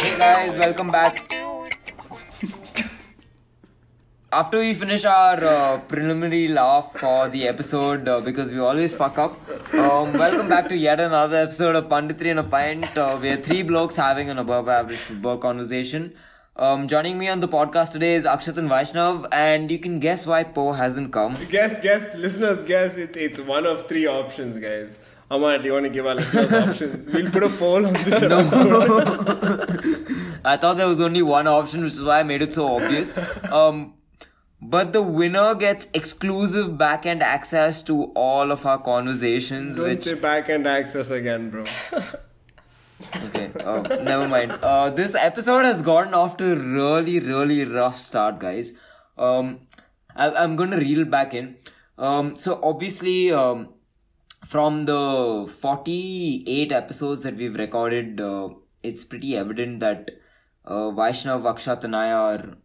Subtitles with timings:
[0.00, 1.32] Hey guys, welcome back.
[4.32, 9.18] After we finish our uh, preliminary laugh for the episode, uh, because we always fuck
[9.18, 9.36] up,
[9.74, 12.96] um, welcome back to yet another episode of Punditry and a Pint.
[12.96, 16.14] Uh, we are three blokes having an above average football conversation.
[16.56, 20.26] Um, joining me on the podcast today is Akshat and Vaishnav, and you can guess
[20.26, 21.36] why Poe hasn't come.
[21.50, 22.96] Guess, guess, listeners, guess.
[22.96, 24.98] It's, it's one of three options, guys.
[25.30, 27.06] Amar, do you want to give our listeners options?
[27.08, 29.08] We'll put a poll on this episode.
[30.44, 33.16] I thought there was only one option, which is why I made it so obvious.
[33.52, 33.94] Um,
[34.62, 40.14] but the winner gets exclusive backend access to all of our conversations, Don't which say
[40.14, 41.62] back end access again, bro.
[43.26, 44.52] Okay, uh, never mind.
[44.62, 48.80] Uh, this episode has gotten off to a really, really rough start, guys.
[49.16, 49.60] Um,
[50.16, 51.56] I, I'm going to reel back in.
[51.96, 53.68] Um, so obviously, um,
[54.44, 58.48] from the 48 episodes that we've recorded, uh,
[58.82, 60.10] it's pretty evident that
[60.64, 62.56] uh, Vaishnav, Akshat, and I are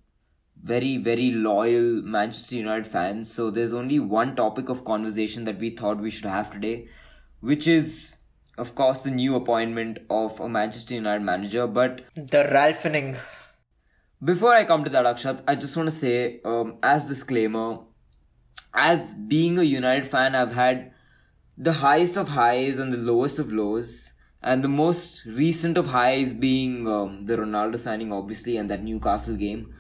[0.62, 3.34] very, very loyal Manchester United fans.
[3.34, 6.88] So there's only one topic of conversation that we thought we should have today,
[7.42, 8.18] which is,
[8.58, 11.68] of course, the new appointment of a Manchester United manager.
[11.68, 13.18] But The Ralphing.
[14.24, 17.80] before I come to that, Akshat, I just want to say, um, as disclaimer,
[18.74, 20.93] as being a United fan, I've had
[21.58, 26.34] the highest of highs and the lowest of lows, and the most recent of highs
[26.34, 29.74] being um, the Ronaldo signing, obviously, and that Newcastle game,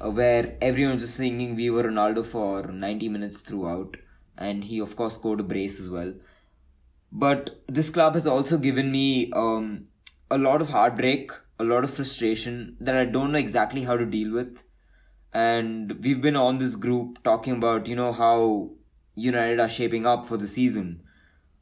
[0.00, 3.96] uh, where everyone was just singing "We were Ronaldo" for 90 minutes throughout,
[4.38, 6.14] and he, of course, scored a brace as well.
[7.12, 9.88] But this club has also given me um,
[10.30, 14.06] a lot of heartbreak, a lot of frustration that I don't know exactly how to
[14.06, 14.62] deal with.
[15.32, 18.70] And we've been on this group talking about, you know, how
[19.20, 21.02] United are shaping up for the season.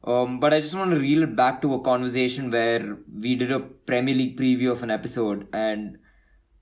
[0.03, 3.51] Um, but I just want to reel it back to a conversation where we did
[3.51, 5.97] a Premier League preview of an episode and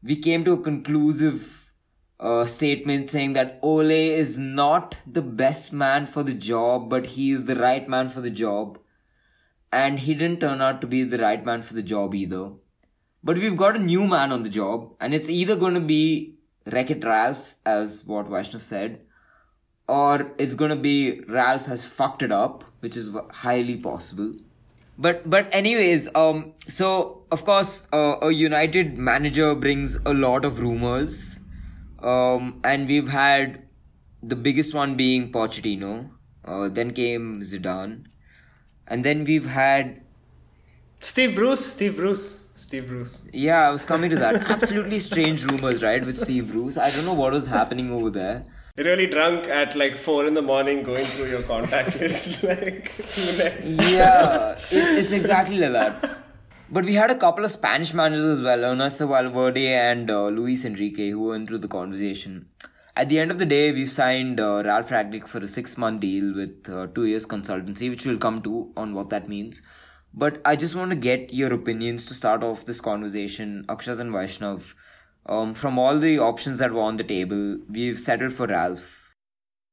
[0.01, 1.71] we came to a conclusive
[2.19, 7.31] uh, statement saying that Ole is not the best man for the job, but he
[7.31, 8.79] is the right man for the job.
[9.71, 12.51] And he didn't turn out to be the right man for the job either.
[13.23, 16.35] But we've got a new man on the job, and it's either going to be
[16.65, 19.01] Wreck Ralph, as what Vaishnav said,
[19.87, 24.33] or it's to be Ralph has fucked it up, which is highly possible.
[24.97, 30.59] But but anyways, um, so of course, uh, a United manager brings a lot of
[30.59, 31.39] rumors,
[32.01, 33.61] um, and we've had
[34.23, 36.09] the biggest one being Pochettino.
[36.43, 38.05] Uh, then came Zidane,
[38.87, 40.01] and then we've had
[41.01, 43.21] Steve Bruce, Steve Bruce, Steve Bruce.
[43.33, 44.35] yeah, I was coming to that.
[44.49, 46.77] Absolutely strange rumors, right, with Steve Bruce.
[46.77, 48.45] I don't know what was happening over there.
[48.77, 52.43] Really drunk at like 4 in the morning going through your contact list.
[52.43, 52.91] like,
[53.63, 56.17] yeah, it's, it's exactly like that.
[56.69, 60.63] But we had a couple of Spanish managers as well, Ernesto Valverde and uh, Luis
[60.63, 62.49] Enrique, who were into the conversation.
[62.95, 66.35] At the end of the day, we've signed uh, Ralph Rangnick for a six-month deal
[66.35, 69.63] with uh, two years consultancy, which we'll come to on what that means.
[70.13, 74.11] But I just want to get your opinions to start off this conversation, Akshat and
[74.11, 74.75] Vaishnav.
[75.27, 79.13] Um, from all the options that were on the table, we've settled for Ralph.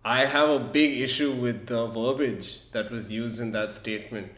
[0.04, 4.32] I have a big issue with the verbiage that was used in that statement.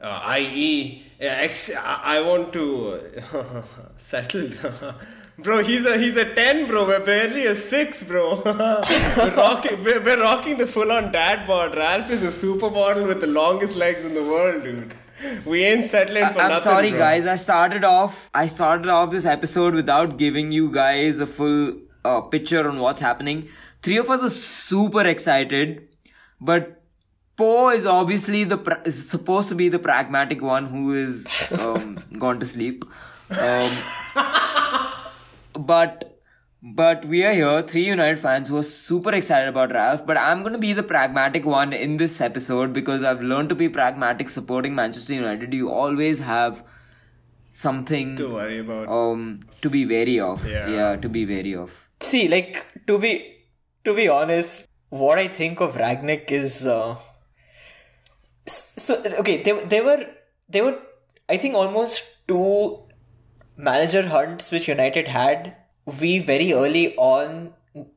[0.00, 3.62] Uh, i.e., ex- I I want to
[3.96, 4.58] settled.
[5.38, 6.86] bro, he's a he's a ten, bro.
[6.86, 8.42] We're barely a six, bro.
[8.44, 11.76] we're rocking we're, we're rocking the full on dad bod.
[11.76, 14.94] Ralph is a supermodel with the longest legs in the world, dude.
[15.44, 16.62] We ain't settling for I'm nothing.
[16.62, 16.98] sorry, bro.
[16.98, 17.26] guys.
[17.26, 18.30] I started off.
[18.34, 23.00] I started off this episode without giving you guys a full uh, picture on what's
[23.00, 23.48] happening.
[23.82, 25.88] Three of us are super excited,
[26.40, 26.82] but
[27.36, 31.98] Poe is obviously the pra- is supposed to be the pragmatic one who is um,
[32.18, 32.84] gone to sleep.
[33.30, 33.70] Um,
[35.58, 36.05] but
[36.74, 40.04] but we are here, three United fans who are super excited about Ralph.
[40.06, 43.54] But I'm going to be the pragmatic one in this episode because I've learned to
[43.54, 45.54] be pragmatic supporting Manchester United.
[45.54, 46.64] You always have
[47.52, 48.88] something To worry about.
[48.88, 50.46] um to be wary of.
[50.48, 50.68] Yeah.
[50.68, 51.76] Yeah, to be wary of.
[52.00, 53.12] See, like to be
[53.84, 56.96] to be honest, what I think of Rangnick is uh,
[58.46, 59.42] so okay.
[59.42, 60.04] They they were
[60.48, 60.78] they were
[61.28, 62.80] I think almost two
[63.56, 65.56] manager hunts which United had.
[65.86, 67.54] We very early on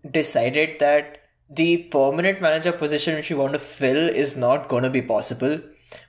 [0.09, 1.19] decided that
[1.49, 5.59] the permanent manager position which we want to fill is not going to be possible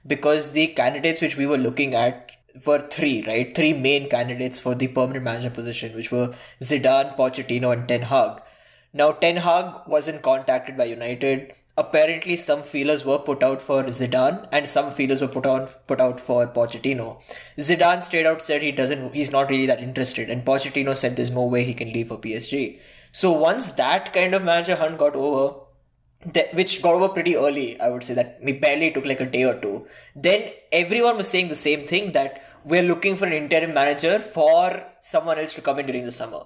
[0.06, 2.32] because the candidates which we were looking at
[2.66, 3.54] were three, right?
[3.54, 8.42] Three main candidates for the permanent manager position, which were Zidane, Pochettino, and Ten Hag.
[8.92, 11.54] Now, Ten Hag wasn't contacted by United.
[11.76, 16.00] Apparently some feelers were put out for Zidane and some feelers were put on put
[16.00, 17.20] out for Pochettino.
[17.58, 21.30] Zidane straight out said he doesn't he's not really that interested and Pochettino said there's
[21.30, 22.80] no way he can leave for PSG.
[23.12, 25.60] So once that kind of manager hunt got over,
[26.26, 29.26] that, which got over pretty early, I would say that me barely took like a
[29.26, 29.86] day or two.
[30.14, 34.84] Then everyone was saying the same thing that we're looking for an interim manager for
[35.00, 36.42] someone else to come in during the summer.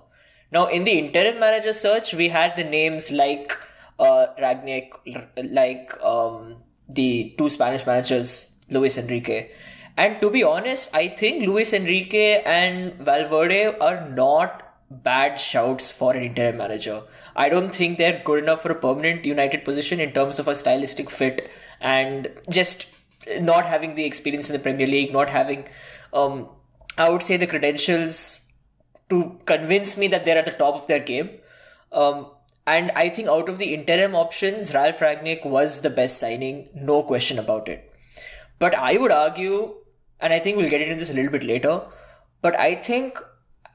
[0.53, 3.53] Now, in the interim manager search, we had the names like
[3.99, 4.93] uh, Rangnick,
[5.37, 6.57] like um,
[6.89, 9.51] the two Spanish managers, Luis Enrique.
[9.97, 16.15] And to be honest, I think Luis Enrique and Valverde are not bad shouts for
[16.15, 17.03] an interim manager.
[17.37, 20.55] I don't think they're good enough for a permanent United position in terms of a
[20.55, 21.51] stylistic fit
[21.81, 22.89] and just
[23.41, 25.67] not having the experience in the Premier League, not having,
[26.13, 26.49] um,
[26.99, 28.53] I would say, the credentials
[29.11, 31.31] to convince me that they're at the top of their game.
[31.93, 32.27] Um,
[32.67, 37.03] and I think out of the interim options, Ralph Rangnick was the best signing, no
[37.03, 37.93] question about it.
[38.59, 39.75] But I would argue,
[40.21, 41.83] and I think we'll get into this a little bit later,
[42.41, 43.19] but I think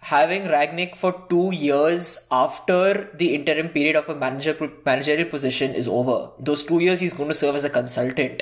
[0.01, 4.55] having Rangnick for two years after the interim period of a manager,
[4.85, 8.41] managerial position is over, those two years he's going to serve as a consultant,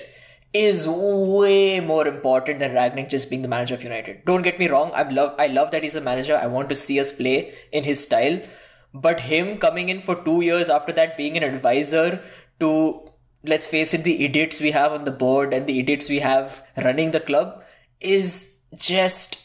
[0.53, 4.23] is way more important than Rangnick just being the manager of United.
[4.25, 6.37] Don't get me wrong, I love I love that he's a manager.
[6.37, 8.39] I want to see us play in his style.
[8.93, 12.21] But him coming in for two years after that, being an advisor
[12.59, 13.07] to
[13.43, 16.63] let's face it, the idiots we have on the board and the idiots we have
[16.83, 17.63] running the club
[18.01, 19.43] is just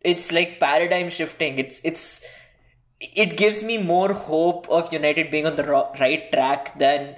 [0.00, 1.58] it's like paradigm shifting.
[1.58, 2.26] It's it's
[3.00, 7.16] it gives me more hope of United being on the right track than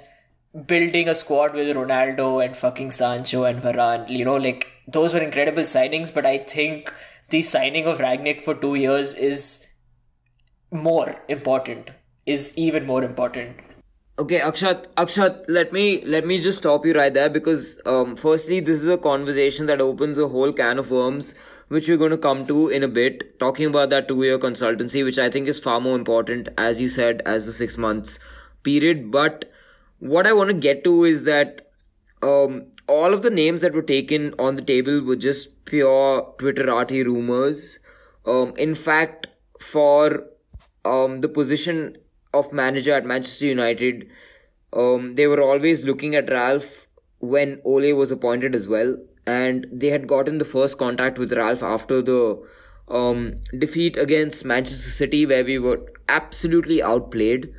[0.65, 4.09] building a squad with Ronaldo and fucking Sancho and Varane.
[4.09, 6.93] You know, like those were incredible signings, but I think
[7.29, 9.67] the signing of Rangnick for two years is
[10.75, 11.91] more important.
[12.25, 13.57] Is even more important.
[14.17, 18.61] Okay, Akshat, Akshat, let me let me just stop you right there because um, firstly,
[18.61, 21.35] this is a conversation that opens a whole can of worms,
[21.67, 25.19] which we're going to come to in a bit, talking about that two-year consultancy, which
[25.19, 28.17] I think is far more important, as you said, as the six months
[28.63, 29.11] period.
[29.11, 29.51] But
[29.99, 31.67] what I want to get to is that
[32.23, 37.03] um, all of the names that were taken on the table were just pure Twitterati
[37.03, 37.79] rumors.
[38.25, 39.27] Um, in fact,
[39.59, 40.25] for
[40.85, 41.97] um, the position
[42.33, 44.07] of manager at Manchester United,
[44.73, 46.87] um, they were always looking at Ralph
[47.19, 51.63] when Ole was appointed as well, and they had gotten the first contact with Ralph
[51.63, 52.41] after the
[52.87, 57.53] um, defeat against Manchester City, where we were absolutely outplayed.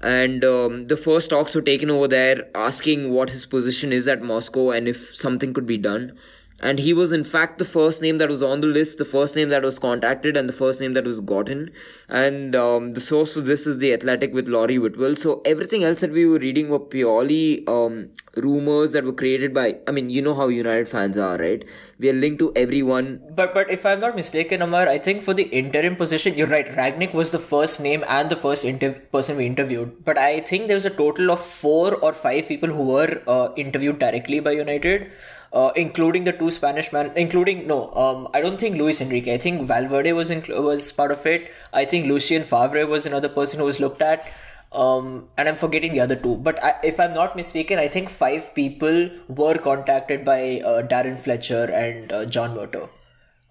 [0.00, 4.20] And um, the first talks were taken over there asking what his position is at
[4.20, 6.18] Moscow and if something could be done
[6.60, 9.36] and he was in fact the first name that was on the list the first
[9.36, 11.70] name that was contacted and the first name that was gotten.
[12.08, 15.16] And um, the source of this is the athletic with laurie whitwell.
[15.16, 19.76] So everything else that we were reading were purely um, rumors that were created by
[19.86, 21.64] i mean you know how united fans are right?
[21.98, 23.20] We are linked to everyone.
[23.34, 26.66] But but if i'm not mistaken amar i think for the interim position you're right
[26.66, 30.04] rangnick was the first name and the first inter- person we interviewed.
[30.04, 33.48] But i think there was a total of four or five people who were uh,
[33.56, 35.10] interviewed directly by united
[35.52, 39.34] uh, including the two Spanish man, including no, um, I don't think Luis Enrique.
[39.34, 41.52] I think Valverde was in, was part of it.
[41.72, 44.26] I think Lucien Favre was another person who was looked at.
[44.72, 46.36] Um, and I'm forgetting the other two.
[46.36, 51.18] But I, if I'm not mistaken, I think five people were contacted by uh, Darren
[51.18, 52.90] Fletcher and uh, John Murtough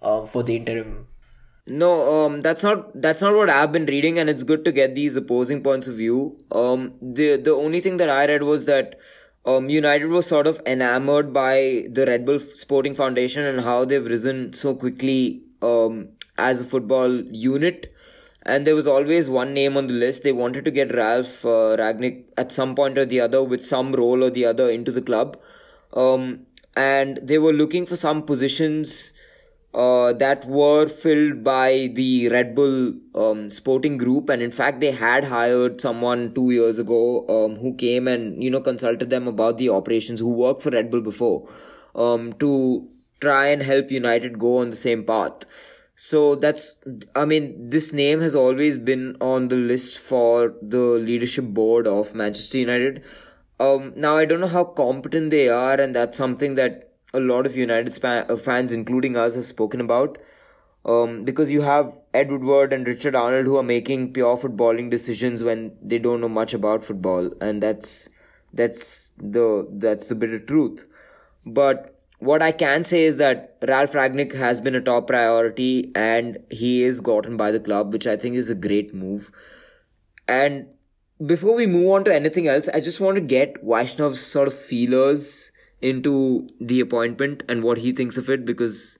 [0.02, 1.08] uh, for the interim.
[1.66, 4.94] No, um, that's not that's not what I've been reading, and it's good to get
[4.94, 6.38] these opposing points of view.
[6.52, 8.94] Um, the the only thing that I read was that
[9.46, 14.04] um, United was sort of enamored by the Red Bull Sporting Foundation and how they've
[14.04, 17.92] risen so quickly um, as a football unit.
[18.42, 20.22] And there was always one name on the list.
[20.24, 23.92] They wanted to get Ralph uh, Rangnick at some point or the other with some
[23.92, 25.38] role or the other into the club.
[25.92, 29.12] Um, and they were looking for some positions
[29.76, 34.90] uh, that were filled by the Red Bull um, Sporting Group, and in fact, they
[34.90, 39.58] had hired someone two years ago um, who came and you know consulted them about
[39.58, 41.46] the operations, who worked for Red Bull before,
[41.94, 42.88] um, to
[43.20, 45.44] try and help United go on the same path.
[45.94, 46.78] So that's,
[47.14, 52.14] I mean, this name has always been on the list for the leadership board of
[52.14, 53.02] Manchester United.
[53.58, 57.46] Um, now I don't know how competent they are, and that's something that a lot
[57.46, 60.18] of United span- uh, fans, including us, have spoken about.
[60.84, 65.42] Um, because you have Ed Woodward and Richard Arnold who are making pure footballing decisions
[65.42, 68.08] when they don't know much about football, and that's
[68.52, 70.86] that's the that's the bitter truth.
[71.44, 76.38] But what I can say is that Ralf Rangnick has been a top priority, and
[76.50, 79.32] he is gotten by the club, which I think is a great move.
[80.28, 80.66] And
[81.24, 84.54] before we move on to anything else, I just want to get Vaishnav's sort of
[84.54, 85.50] feelers
[85.90, 88.98] into the appointment and what he thinks of it because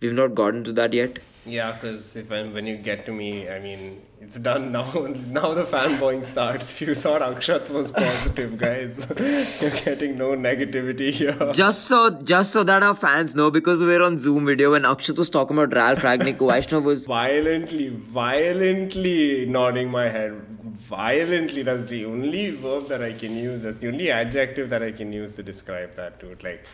[0.00, 1.18] we've not gotten to that yet.
[1.46, 4.90] Yeah, because if I'm, when you get to me, I mean, it's done now.
[4.92, 6.70] Now the fanboying starts.
[6.70, 8.98] If you thought Akshat was positive, guys,
[9.60, 11.52] you're getting no negativity here.
[11.52, 15.16] Just so, just so that our fans know, because we're on Zoom video when Akshat
[15.18, 20.42] was talking about Ralf Rangnick, Vaishnav was violently, violently nodding my head.
[20.88, 21.62] Violently.
[21.62, 23.62] That's the only verb that I can use.
[23.62, 26.42] That's the only adjective that I can use to describe that dude.
[26.42, 26.64] Like,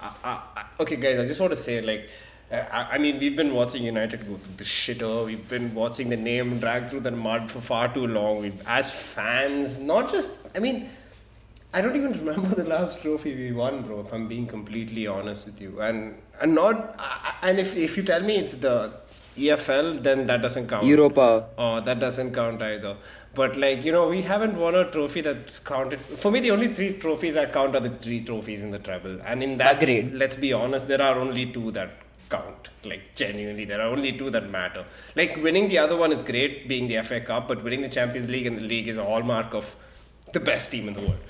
[0.00, 2.08] I, I, okay, guys, I just want to say, like
[2.52, 5.24] I, I mean, we've been watching United go through the shitter.
[5.24, 8.40] We've been watching the name drag through the mud for far too long.
[8.40, 10.32] We, as fans, not just.
[10.54, 10.90] I mean,
[11.72, 14.00] I don't even remember the last trophy we won, bro.
[14.00, 17.00] If I'm being completely honest with you, and and not,
[17.40, 18.92] and if if you tell me it's the
[19.38, 20.84] EFL, then that doesn't count.
[20.84, 21.46] Europa.
[21.56, 22.96] Oh, that doesn't count either.
[23.34, 26.00] But like you know, we haven't won a trophy that's counted.
[26.00, 29.20] For me, the only three trophies I count are the three trophies in the treble,
[29.24, 30.12] and in that, Agreed.
[30.12, 32.01] let's be honest, there are only two that
[32.34, 32.70] count.
[32.84, 34.84] Like genuinely, there are only two that matter.
[35.20, 38.28] Like winning the other one is great, being the FA Cup, but winning the Champions
[38.28, 39.76] League and the league is a hallmark of
[40.32, 41.20] the best team in the world.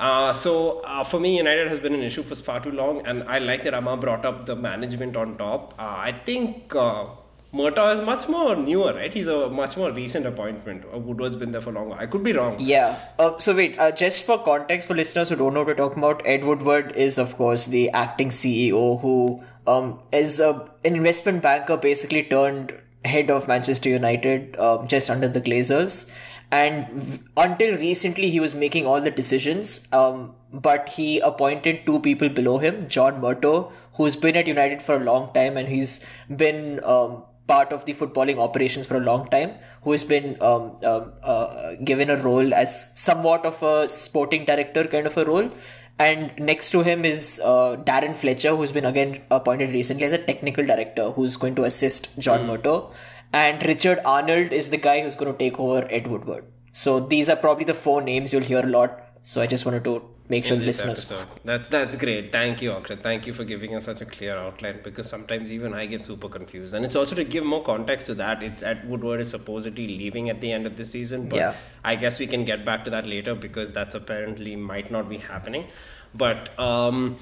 [0.00, 3.22] Uh, so uh, for me, United has been an issue for far too long, and
[3.24, 5.74] I like that Amar brought up the management on top.
[5.78, 7.04] Uh, I think uh,
[7.52, 9.12] is much more newer, right?
[9.12, 10.84] He's a much more recent appointment.
[10.94, 11.96] Uh, Woodward's been there for longer.
[11.98, 12.56] I could be wrong.
[12.58, 12.98] Yeah.
[13.18, 15.98] Uh, so wait, uh, just for context for listeners who don't know what we're talking
[15.98, 21.42] about, Ed Woodward is of course the acting CEO who um, is a, an investment
[21.42, 22.74] banker basically turned
[23.04, 26.10] head of Manchester United um, just under the Glazers.
[26.52, 29.88] And v- until recently, he was making all the decisions.
[29.92, 34.96] Um, but he appointed two people below him, John Murtough, who's been at United for
[34.96, 36.04] a long time and he's
[36.36, 40.76] been um, part of the footballing operations for a long time, who has been um,
[40.82, 45.50] uh, uh, given a role as somewhat of a sporting director kind of a role
[46.00, 50.18] and next to him is uh, Darren Fletcher, who's been again appointed recently as a
[50.18, 52.92] technical director, who's going to assist John mm.
[53.34, 56.46] And Richard Arnold is the guy who's going to take over Ed Woodward.
[56.72, 58.98] So these are probably the four names you'll hear a lot.
[59.22, 61.10] So I just wanted to make sure listeners.
[61.10, 61.40] Episode.
[61.44, 62.30] That's that's great.
[62.32, 63.02] Thank you, Akshat.
[63.02, 66.28] Thank you for giving us such a clear outline because sometimes even I get super
[66.28, 66.74] confused.
[66.74, 68.42] And it's also to give more context to that.
[68.42, 71.54] It's Ed Woodward is supposedly leaving at the end of the season, but yeah.
[71.84, 75.18] I guess we can get back to that later because that's apparently might not be
[75.18, 75.66] happening.
[76.14, 77.18] But um,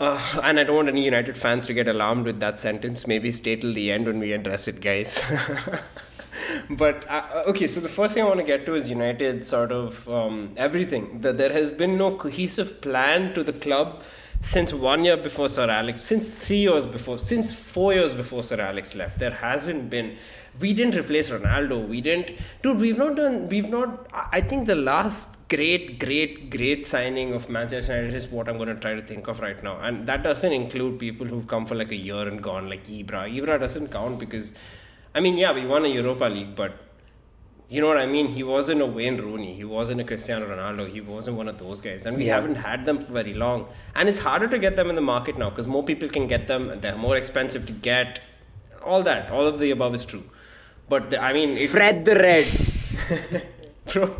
[0.00, 3.06] uh, and I don't want any United fans to get alarmed with that sentence.
[3.06, 5.22] Maybe stay till the end when we address it, guys.
[6.70, 9.72] but uh, okay, so the first thing I want to get to is United sort
[9.72, 11.20] of um, everything.
[11.20, 14.02] That there has been no cohesive plan to the club
[14.40, 18.60] since one year before Sir Alex, since three years before, since four years before Sir
[18.60, 19.18] Alex left.
[19.18, 20.16] There hasn't been.
[20.58, 21.86] We didn't replace Ronaldo.
[21.86, 22.78] We didn't, dude.
[22.78, 23.48] We've not done.
[23.48, 24.08] We've not.
[24.12, 28.68] I think the last great, great, great signing of Manchester United is what I'm going
[28.68, 31.74] to try to think of right now, and that doesn't include people who've come for
[31.74, 33.22] like a year and gone, like Ibra.
[33.36, 34.54] Ibra doesn't count because
[35.14, 36.72] I mean, yeah, we won a Europa League, but
[37.70, 38.26] you know what I mean?
[38.26, 39.54] He wasn't a Wayne Rooney.
[39.54, 40.90] He wasn't a Cristiano Ronaldo.
[40.90, 42.04] He wasn't one of those guys.
[42.04, 42.34] And we yeah.
[42.34, 43.68] haven't had them for very long.
[43.94, 46.48] And it's harder to get them in the market now because more people can get
[46.48, 46.80] them.
[46.80, 48.20] They're more expensive to get.
[48.84, 49.30] All that.
[49.30, 50.24] All of the above is true.
[50.88, 51.56] But I mean.
[51.56, 53.46] It, Fred the Red.
[53.92, 54.16] Bro,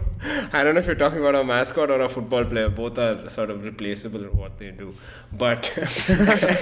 [0.53, 2.69] I don't know if you're talking about a mascot or a football player.
[2.69, 4.95] Both are sort of replaceable in what they do.
[5.33, 5.77] But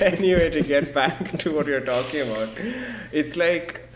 [0.02, 2.49] anyway, to get back to what you're talking about,
[3.12, 3.88] it's like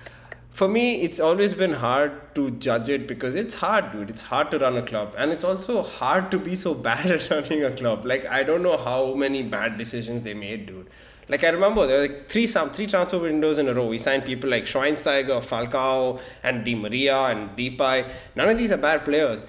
[0.53, 4.11] for me, it's always been hard to judge it because it's hard, dude.
[4.11, 7.31] It's hard to run a club, and it's also hard to be so bad at
[7.31, 8.05] running a club.
[8.05, 10.91] Like I don't know how many bad decisions they made, dude.
[11.29, 13.87] Like I remember there were like three some three transfer windows in a row.
[13.87, 18.11] We signed people like Schweinsteiger, Falcao, and Di Maria and Depay.
[18.37, 19.47] None of these are bad players.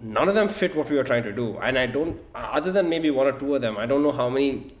[0.00, 2.18] None of them fit what we were trying to do, and I don't.
[2.34, 4.72] Other than maybe one or two of them, I don't know how many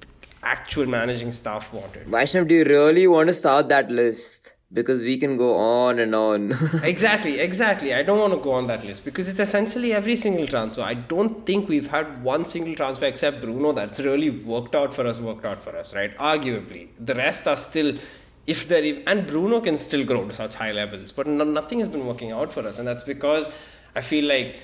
[0.42, 2.06] actual managing staff wanted.
[2.06, 4.55] Vaishnav, do you really want to start that list?
[4.72, 6.52] Because we can go on and on.
[6.82, 7.94] exactly, exactly.
[7.94, 10.82] I don't want to go on that list because it's essentially every single transfer.
[10.82, 15.06] I don't think we've had one single transfer except Bruno that's really worked out for
[15.06, 16.16] us, worked out for us, right?
[16.18, 16.88] Arguably.
[16.98, 17.96] The rest are still,
[18.46, 21.88] if they're, and Bruno can still grow to such high levels, but no, nothing has
[21.88, 22.78] been working out for us.
[22.80, 23.48] And that's because
[23.94, 24.56] I feel like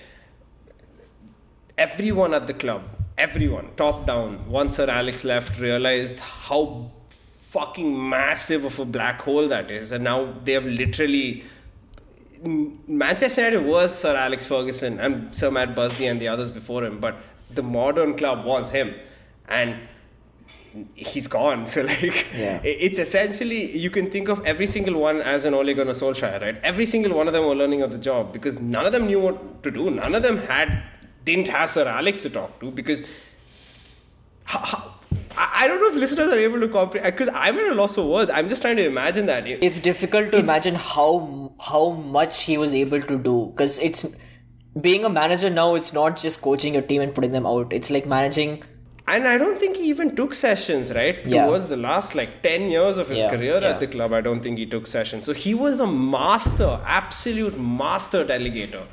[1.79, 2.83] everyone at the club,
[3.17, 6.91] everyone, top down, once Sir Alex left, realized how
[7.53, 9.93] fucking massive of a black hole that is.
[9.93, 11.45] And now they have literally.
[12.45, 16.99] Manchester United was Sir Alex Ferguson and Sir Matt Busby and the others before him,
[16.99, 17.17] but
[17.51, 18.95] the modern club was him.
[19.49, 19.77] And
[20.95, 21.67] he's gone.
[21.75, 22.61] So like, Yeah.
[22.65, 26.57] it's essentially you can think of every single one as an Ole Gunnar Solskjaer, right?
[26.65, 29.21] Every single one of them were learning of the job because none of them knew
[29.21, 29.91] what to do.
[29.91, 30.83] None of them had
[31.25, 33.03] didn't have Sir Alex to talk to because
[34.45, 34.92] how, how,
[35.37, 37.95] I don't know if listeners are able to comprehend because uh, I'm at a loss
[37.95, 38.31] for words.
[38.33, 39.47] I'm just trying to imagine that.
[39.47, 44.17] It's difficult to imagine how how much he was able to do because it's
[44.81, 45.75] being a manager now.
[45.75, 47.73] It's not just coaching your team and putting them out.
[47.73, 48.62] It's like managing.
[49.09, 51.27] And I don't think he even took sessions, right?
[51.27, 51.47] Yeah.
[51.47, 53.71] Towards the last like 10 years of his Yeah, career yeah.
[53.71, 55.27] at the club, I don't think he took sessions.
[55.27, 58.85] So he was a master, absolute master delegator,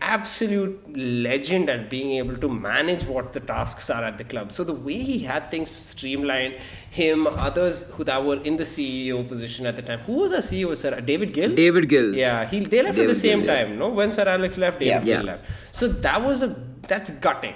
[0.00, 4.52] absolute legend at being able to manage what the tasks are at the club.
[4.52, 6.54] So the way he had things streamlined,
[6.90, 10.00] him, others who that were in the CEO position at the time.
[10.00, 11.00] Who was our CEO, sir?
[11.00, 11.54] David Gill?
[11.54, 12.14] David Gill.
[12.14, 13.64] Yeah, he they left at the same Gill, yeah.
[13.64, 13.88] time, no?
[13.88, 15.00] When Sir Alex left, David Yeah.
[15.04, 15.32] Gill Yeah.
[15.32, 15.44] left.
[15.72, 16.54] So that was a
[16.86, 17.54] that's gutting.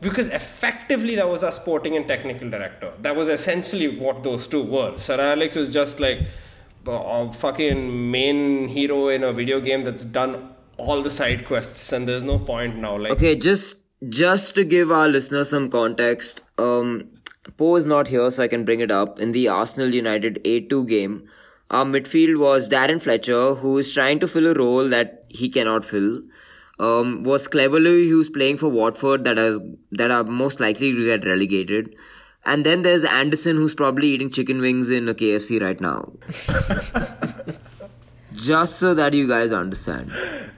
[0.00, 2.92] Because effectively that was our sporting and technical director.
[3.00, 4.98] That was essentially what those two were.
[4.98, 6.18] Sir Alex was just like
[6.86, 11.92] a a fucking main hero in a video game that's done all the side quests
[11.92, 12.96] and there's no point now.
[12.96, 13.76] Like Okay, just
[14.08, 17.10] just to give our listeners some context, um,
[17.56, 19.20] Poe is not here, so I can bring it up.
[19.20, 21.28] In the Arsenal United 8-2 game,
[21.70, 25.84] our midfield was Darren Fletcher, who is trying to fill a role that he cannot
[25.84, 26.22] fill.
[26.78, 29.60] Um, was Cleverley who's playing for Watford that has
[29.92, 31.94] that are most likely to get relegated.
[32.44, 36.12] And then there's Anderson who's probably eating chicken wings in a KFC right now.
[38.34, 40.12] Just so that you guys understand.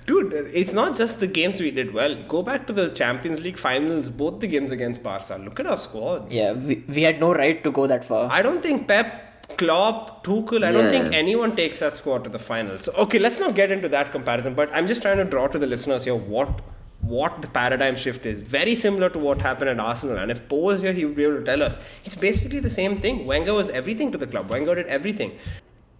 [0.06, 2.14] Dude, it's not just the games we did well.
[2.26, 5.36] Go back to the Champions League finals, both the games against Barca.
[5.36, 6.34] Look at our squads.
[6.34, 8.30] Yeah, we, we had no right to go that far.
[8.30, 12.38] I don't think Pep, Klopp, Tuchel, I don't think anyone takes that squad to the
[12.38, 12.84] finals.
[12.84, 15.58] So, okay, let's not get into that comparison, but I'm just trying to draw to
[15.58, 16.60] the listeners here what
[17.02, 18.40] what the paradigm shift is.
[18.40, 20.16] Very similar to what happened at Arsenal.
[20.16, 21.78] And if Poe was here, he would be able to tell us.
[22.04, 23.26] It's basically the same thing.
[23.26, 24.50] Wenger was everything to the club.
[24.50, 25.38] Wenger did everything.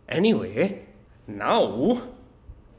[0.09, 0.87] Anyway,
[1.27, 2.03] now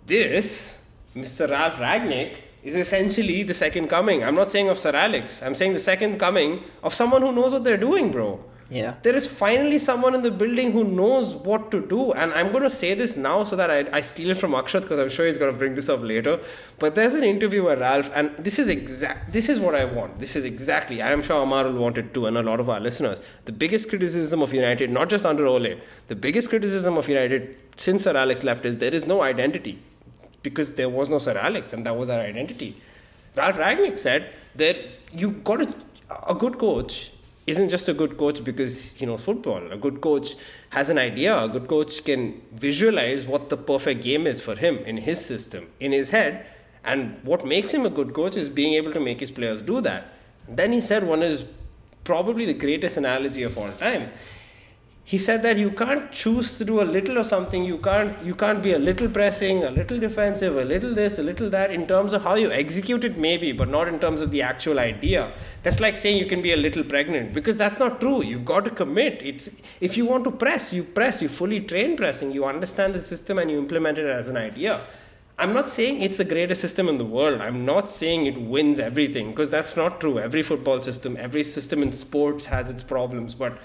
[0.05, 0.81] this
[1.15, 1.49] Mr.
[1.49, 4.23] Ralph Rangnick is essentially the second coming.
[4.23, 5.41] I'm not saying of Sir Alex.
[5.41, 8.43] I'm saying the second coming of someone who knows what they're doing, bro.
[8.69, 8.95] Yeah.
[9.01, 12.11] There is finally someone in the building who knows what to do.
[12.11, 14.81] And I'm going to say this now so that I, I steal it from Akshat
[14.81, 16.39] because I'm sure he's going to bring this up later.
[16.77, 20.19] But there's an interview where Ralph, and this is exact, this is what I want.
[20.19, 22.79] This is exactly, I'm sure Amar will want it too, and a lot of our
[22.79, 23.21] listeners.
[23.45, 25.79] The biggest criticism of United, not just under Ole,
[26.09, 29.79] the biggest criticism of United since Sir Alex left is there is no identity
[30.43, 32.75] because there was no Sir Alex, and that was our identity.
[33.35, 34.77] Ralph Rangnick said that
[35.13, 35.73] you got a,
[36.27, 37.11] a good coach
[37.45, 39.71] isn't just a good coach because he knows football.
[39.71, 40.35] A good coach
[40.69, 41.41] has an idea.
[41.41, 45.67] A good coach can visualize what the perfect game is for him in his system,
[45.79, 46.45] in his head.
[46.83, 49.79] And what makes him a good coach is being able to make his players do
[49.81, 50.13] that.
[50.47, 51.45] Then he said one is
[52.03, 54.09] probably the greatest analogy of all time
[55.11, 57.63] he said that you can't choose to do a little of something.
[57.63, 61.23] You can't you can't be a little pressing a little defensive a little this a
[61.23, 64.31] little that in terms of how you execute it maybe but not in terms of
[64.31, 65.31] the actual idea.
[65.63, 68.21] That's like saying you can be a little pregnant because that's not true.
[68.21, 69.21] You've got to commit.
[69.23, 71.21] It's if you want to press you press.
[71.21, 72.33] You fully train pressing.
[72.33, 74.81] You understand the system and you implement it as an idea.
[75.39, 77.39] I'm not saying it's the greatest system in the world.
[77.39, 80.19] I'm not saying it wins everything because that's not true.
[80.19, 83.57] Every football system, every system in sports has its problems, but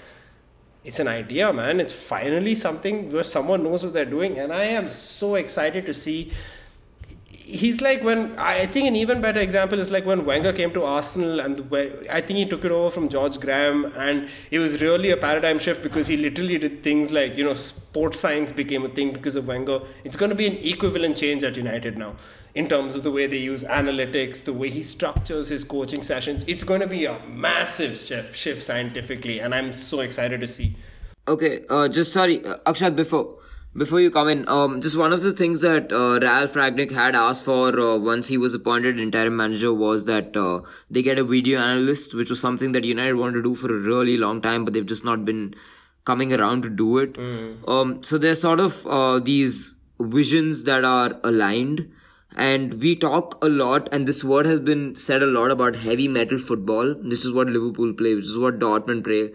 [0.83, 1.79] it's an idea, man.
[1.79, 5.93] It's finally something where someone knows what they're doing, and I am so excited to
[5.93, 6.31] see.
[7.29, 10.83] He's like when I think an even better example is like when Wenger came to
[10.83, 11.61] Arsenal, and
[12.09, 15.59] I think he took it over from George Graham, and it was really a paradigm
[15.59, 19.35] shift because he literally did things like you know sports science became a thing because
[19.35, 19.81] of Wenger.
[20.03, 22.15] It's going to be an equivalent change at United now
[22.55, 26.45] in terms of the way they use analytics, the way he structures his coaching sessions.
[26.47, 30.75] It's going to be a massive shift, shift scientifically, and I'm so excited to see.
[31.27, 33.37] Okay, uh, just sorry, uh, Akshat, before
[33.75, 37.15] before you come in, um, just one of the things that uh, Ralph Rangnick had
[37.15, 40.61] asked for uh, once he was appointed interim manager was that uh,
[40.91, 43.79] they get a video analyst, which was something that United wanted to do for a
[43.79, 45.55] really long time, but they've just not been
[46.05, 47.17] coming around to do it.
[47.67, 51.91] Um, so there's sort of uh, these visions that are aligned.
[52.35, 56.07] And we talk a lot, and this word has been said a lot about heavy
[56.07, 56.95] metal football.
[56.99, 59.31] This is what Liverpool play, which is what Dortmund play,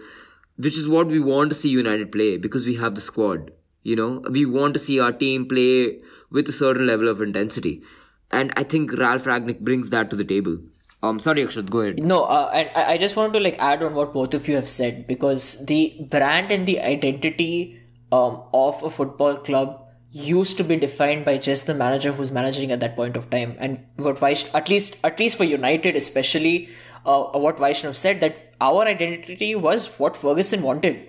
[0.56, 3.52] which is what we want to see United play because we have the squad.
[3.84, 7.82] You know, we want to see our team play with a certain level of intensity.
[8.30, 10.58] And I think Ralph Rangnick brings that to the table.
[11.02, 12.00] Um, sorry, Akshat, go ahead.
[12.00, 14.68] No, uh, I I just wanted to like add on what both of you have
[14.68, 17.80] said because the brand and the identity
[18.10, 22.72] um, of a football club used to be defined by just the manager who's managing
[22.72, 23.56] at that point of time.
[23.58, 26.70] And what Vaish, at least at least for United especially,
[27.04, 31.08] uh, what Vaishnav said that our identity was what Ferguson wanted.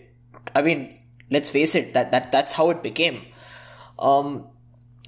[0.55, 0.99] I mean,
[1.31, 3.21] let's face it, that, that that's how it became.
[3.97, 4.47] Um,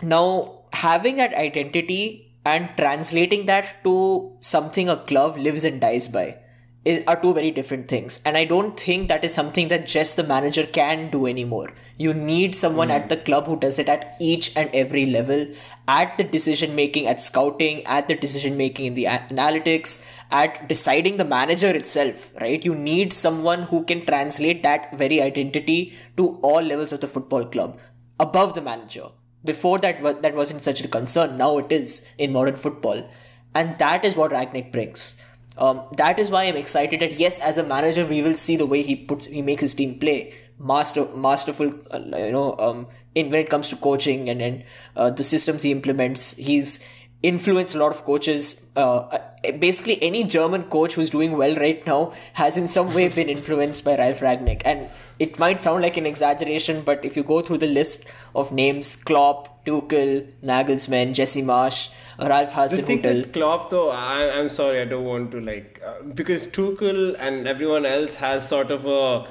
[0.01, 6.37] now, having that identity and translating that to something a club lives and dies by
[6.83, 8.21] is, are two very different things.
[8.25, 11.71] And I don't think that is something that just the manager can do anymore.
[11.97, 12.95] You need someone hmm.
[12.95, 15.45] at the club who does it at each and every level,
[15.87, 21.17] at the decision making, at scouting, at the decision making in the analytics, at deciding
[21.17, 22.65] the manager itself, right?
[22.65, 27.45] You need someone who can translate that very identity to all levels of the football
[27.45, 27.79] club
[28.19, 29.09] above the manager.
[29.43, 31.37] Before that, that wasn't such a concern.
[31.37, 33.07] Now it is in modern football.
[33.53, 35.21] And that is what Rangnick brings.
[35.57, 38.65] Um, that is why I'm excited that yes, as a manager, we will see the
[38.65, 40.33] way he puts, he makes his team play.
[40.59, 44.63] Master, masterful, uh, you know, um, in when it comes to coaching and then
[44.95, 46.37] uh, the systems he implements.
[46.37, 46.87] He's
[47.23, 48.69] influenced a lot of coaches.
[48.75, 49.17] Uh,
[49.59, 53.83] basically, any German coach who's doing well right now has in some way been influenced
[53.83, 54.61] by Ralf Rangnick.
[54.65, 58.51] And it might sound like an exaggeration, but if you go through the list of
[58.51, 64.85] names, Klopp, Tuchel, Nagelsmann, Jesse Marsch, Ralph The thing Hasenhüttl—Klopp, though, I, I'm sorry, I
[64.85, 69.27] don't want to like uh, because Tuchel and everyone else has sort of a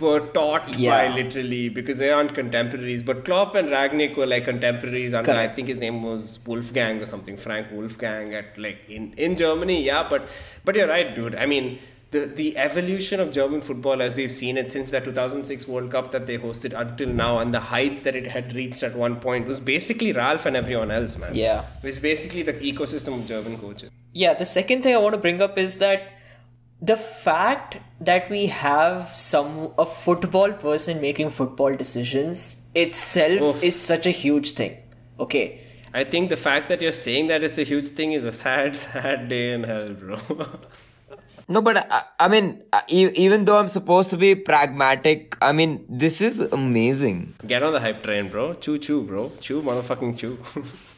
[0.00, 1.08] were taught Yeah.
[1.08, 3.02] by literally because they aren't contemporaries.
[3.02, 7.06] But Klopp and Rangnick were like contemporaries, and I think his name was Wolfgang or
[7.06, 9.82] something, Frank Wolfgang at like in in Germany.
[9.84, 10.28] Yeah, but
[10.64, 11.34] but you're right, dude.
[11.34, 11.78] I mean.
[12.12, 16.10] The, the evolution of German football as we've seen it since the 2006 World Cup
[16.10, 19.46] that they hosted until now and the heights that it had reached at one point
[19.46, 21.36] was basically Ralph and everyone else, man.
[21.36, 21.66] Yeah.
[21.84, 23.92] It's basically the ecosystem of German coaches.
[24.12, 26.02] Yeah, the second thing I want to bring up is that
[26.82, 33.62] the fact that we have some a football person making football decisions itself Oof.
[33.62, 34.76] is such a huge thing.
[35.18, 35.60] Okay.
[35.92, 38.76] I think the fact that you're saying that it's a huge thing is a sad,
[38.84, 40.18] sad day in hell, bro.
[41.48, 46.20] No, but I, I mean, even though I'm supposed to be pragmatic, I mean, this
[46.20, 47.34] is amazing.
[47.44, 48.54] Get on the hype train, bro.
[48.54, 49.32] Choo choo, bro.
[49.40, 50.38] Chew, motherfucking chew.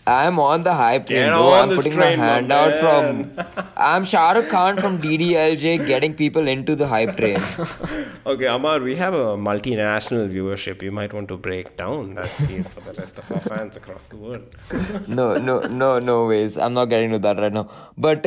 [0.06, 1.54] I'm on the hype train, bro.
[1.54, 3.68] I'm putting train, my my hand out from.
[3.76, 7.38] I'm Shah Rukh Khan from DDLJ getting people into the hype train.
[8.26, 10.82] okay, Amar, we have a multinational viewership.
[10.82, 14.06] You might want to break down that feed for the rest of our fans across
[14.06, 14.42] the world.
[15.06, 16.58] no, no, no, no ways.
[16.58, 17.70] I'm not getting to that right now.
[17.96, 18.26] But,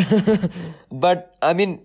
[0.92, 1.82] but I mean,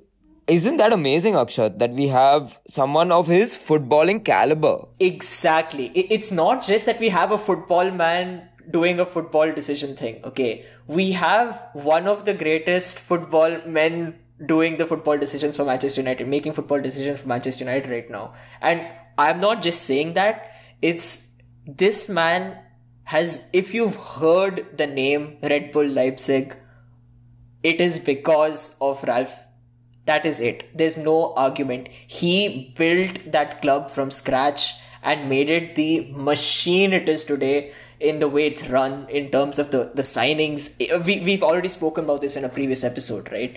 [0.47, 4.85] isn't that amazing, Akshat, that we have someone of his footballing caliber?
[4.99, 5.87] Exactly.
[5.95, 10.21] It's not just that we have a football man doing a football decision thing.
[10.25, 10.65] Okay.
[10.87, 16.29] We have one of the greatest football men doing the football decisions for Manchester United,
[16.29, 18.35] making football decisions for Manchester United right now.
[18.61, 18.87] And
[19.19, 20.53] I'm not just saying that.
[20.83, 21.29] It's
[21.67, 22.59] this man
[23.05, 26.57] has, if you've heard the name Red Bull Leipzig,
[27.63, 29.39] it is because of Ralph.
[30.07, 30.65] That is it.
[30.77, 31.89] There's no argument.
[31.89, 38.19] He built that club from scratch and made it the machine it is today in
[38.19, 40.75] the way it's run in terms of the, the signings.
[40.81, 43.57] Eh, we, we've already spoken about this in a previous episode, right?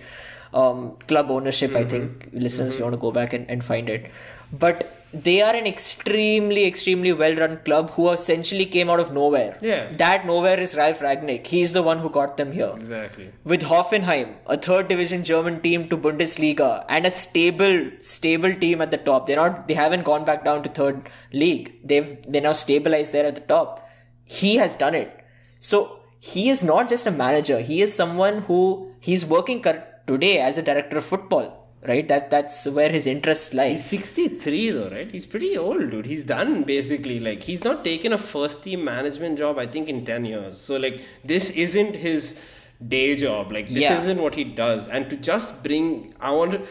[0.53, 2.39] Um, club ownership, I think, mm-hmm.
[2.39, 2.91] listeners, if you mm-hmm.
[2.91, 4.11] want to go back and, and find it.
[4.51, 9.57] But they are an extremely, extremely well run club who essentially came out of nowhere.
[9.61, 9.91] Yeah.
[9.91, 11.45] That nowhere is Ralph Rangnick.
[11.45, 13.31] He's the one who got them here Exactly.
[13.43, 18.89] with Hoffenheim, a third division German team to Bundesliga, and a stable, stable team at
[18.89, 19.27] the top.
[19.27, 21.75] They're not, they haven't gone back down to third league.
[21.83, 23.82] They've they now stabilized there at the top.
[24.25, 25.23] He has done it.
[25.59, 27.59] So he is not just a manager.
[27.59, 29.61] He is someone who he's working
[30.07, 31.59] today as a director of football.
[31.85, 32.07] Right.
[32.07, 33.71] That that's where his interests lie.
[33.71, 35.11] He's 63 though, right?
[35.11, 36.05] He's pretty old, dude.
[36.05, 37.19] He's done basically.
[37.19, 40.57] Like, he's not taken a first team management job, I think, in 10 years.
[40.57, 42.39] So, like, this isn't his
[42.87, 43.51] day job.
[43.51, 43.97] Like, this Yeah.
[43.97, 44.87] isn't what he does.
[44.87, 46.61] And to just bring, I want to.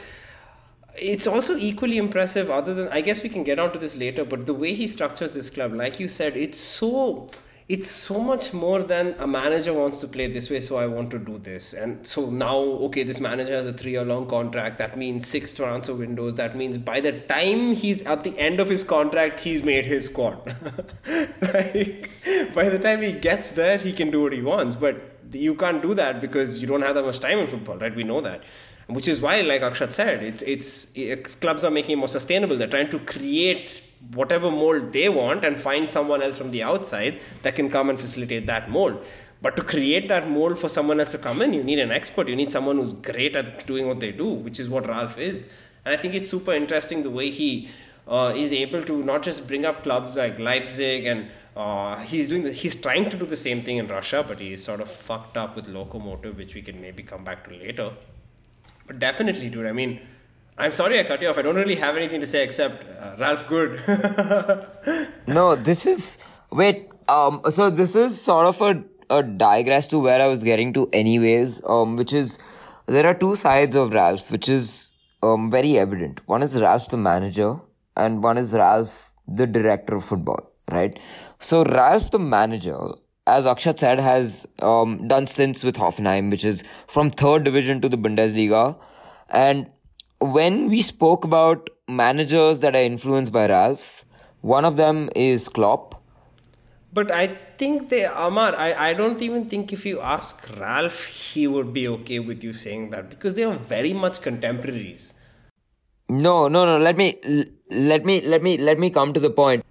[0.96, 2.88] It's also equally impressive, other than.
[2.88, 5.72] I guess we can get onto this later, but the way he structures this club,
[5.72, 7.28] like you said, it's so.
[7.68, 11.10] It's so much more than a manager wants to play this way, so I want
[11.12, 11.72] to do this.
[11.72, 14.78] And so now, okay, this manager has a three year long contract.
[14.78, 16.34] That means six transfer windows.
[16.34, 20.06] That means by the time he's at the end of his contract, he's made his
[20.06, 20.54] squad.
[21.40, 22.10] like,
[22.52, 24.76] by the time he gets there, he can do what he wants.
[24.76, 24.96] But
[25.32, 27.94] you can't do that because you don't have that much time in football, right?
[27.94, 28.42] We know that.
[28.96, 32.56] Which is why, like Akshat said, it's, it's clubs are making it more sustainable.
[32.58, 37.20] They're trying to create whatever mold they want and find someone else from the outside
[37.42, 39.04] that can come and facilitate that mold.
[39.40, 42.28] But to create that mold for someone else to come in, you need an expert.
[42.28, 45.46] You need someone who's great at doing what they do, which is what Ralph is.
[45.84, 47.68] And I think it's super interesting the way he
[48.06, 51.30] uh, is able to not just bring up clubs like Leipzig and
[51.62, 54.62] Uh, he's doing the, he's trying to do the same thing in Russia, but he's
[54.68, 57.88] sort of fucked up with Lokomotiv, which we can maybe come back to later.
[58.86, 59.66] But definitely, dude.
[59.66, 60.00] I mean,
[60.58, 61.38] I'm sorry I cut you off.
[61.38, 63.80] I don't really have anything to say except uh, Ralph Good.
[65.26, 66.18] no, this is
[66.50, 66.88] wait.
[67.08, 70.88] Um, so this is sort of a a digress to where I was getting to,
[70.92, 71.62] anyways.
[71.66, 72.38] Um, which is
[72.86, 74.90] there are two sides of Ralph, which is
[75.22, 76.20] um very evident.
[76.26, 77.56] One is Ralph the manager,
[77.96, 80.50] and one is Ralph the director of football.
[80.70, 80.98] Right.
[81.40, 82.78] So Ralph the manager
[83.26, 87.88] as Akshat said, has um, done stints with Hoffenheim, which is from third division to
[87.88, 88.76] the Bundesliga.
[89.28, 89.70] And
[90.20, 94.04] when we spoke about managers that are influenced by Ralph,
[94.40, 96.02] one of them is Klopp.
[96.92, 101.46] But I think they, Amar, I, I don't even think if you ask Ralph, he
[101.46, 105.14] would be okay with you saying that because they are very much contemporaries.
[106.08, 106.76] No, no, no.
[106.76, 107.18] Let me,
[107.70, 109.64] let me, let me, let me come to the point.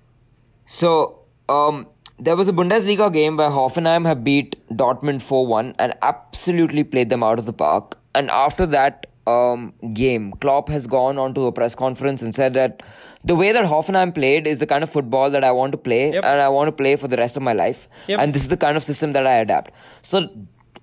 [0.65, 1.87] So, um,
[2.21, 7.09] there was a Bundesliga game where Hoffenheim have beat Dortmund 4 1 and absolutely played
[7.09, 7.97] them out of the park.
[8.13, 12.53] And after that um, game, Klopp has gone on to a press conference and said
[12.53, 12.83] that
[13.23, 16.13] the way that Hoffenheim played is the kind of football that I want to play
[16.13, 16.23] Yep.
[16.23, 17.87] and I want to play for the rest of my life.
[18.07, 18.19] Yep.
[18.19, 19.71] And this is the kind of system that I adapt.
[20.03, 20.29] So,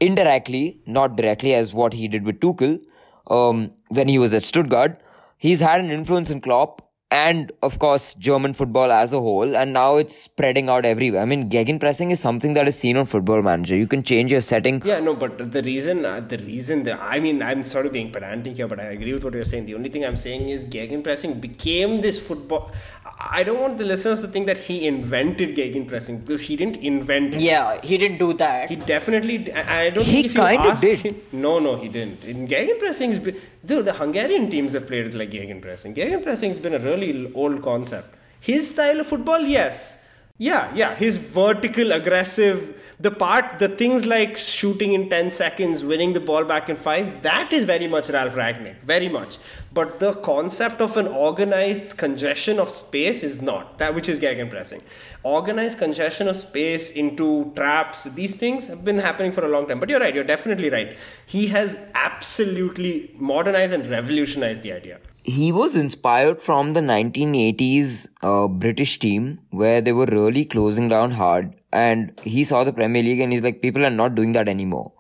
[0.01, 2.81] indirectly, not directly as what he did with Tuchel
[3.29, 5.01] um, when he was at Stuttgart,
[5.37, 9.73] he's had an influence in Klopp and of course German football as a whole, and
[9.73, 11.23] now it's spreading out everywhere.
[11.23, 13.77] I mean, gegenpressing is something that is seen on Football Manager.
[13.77, 14.83] You can change your setting.
[14.85, 18.13] Yeah, no, but the reason, uh, the reason that I mean, I'm sort of being
[18.13, 19.65] pedantic here, but I agree with what you're saying.
[19.67, 22.71] The only thing I'm saying is gegenpressing became this football.
[23.19, 27.35] I don't want the listeners to think that he invented gegenpressing because he didn't invent
[27.35, 27.41] it.
[27.41, 28.69] Yeah, he didn't do that.
[28.69, 29.51] He definitely.
[29.53, 30.99] I I don't He think if you kinda ask did.
[30.99, 32.23] him- no, no, he didn't.
[32.25, 35.97] In gegenpressing's, be- dude, the Hungarian teams have played like gegenpressing.
[35.97, 38.15] Gegenpressing's been a really old concept.
[38.41, 39.99] His style of football, yes.
[40.39, 40.95] Yeah, yeah.
[40.95, 46.45] His vertical, aggressive, the part, the things like shooting in 10 seconds, winning the ball
[46.45, 48.83] back in five, that is very much Ralph Rangnick.
[48.83, 49.39] Very much.
[49.73, 53.79] But the concept of an organized congestion of space is not.
[53.79, 54.83] That which is gegenpressing.
[55.23, 59.79] Organized congestion of space into traps, these things have been happening for a long time.
[59.79, 60.97] But you're right, you're definitely right.
[61.25, 64.99] He has absolutely modernized and revolutionized the idea.
[65.23, 71.11] He was inspired from the 1980s uh, British team where they were really closing down
[71.11, 74.49] hard, and he saw the Premier League and he's like, people are not doing that
[74.49, 74.93] anymore.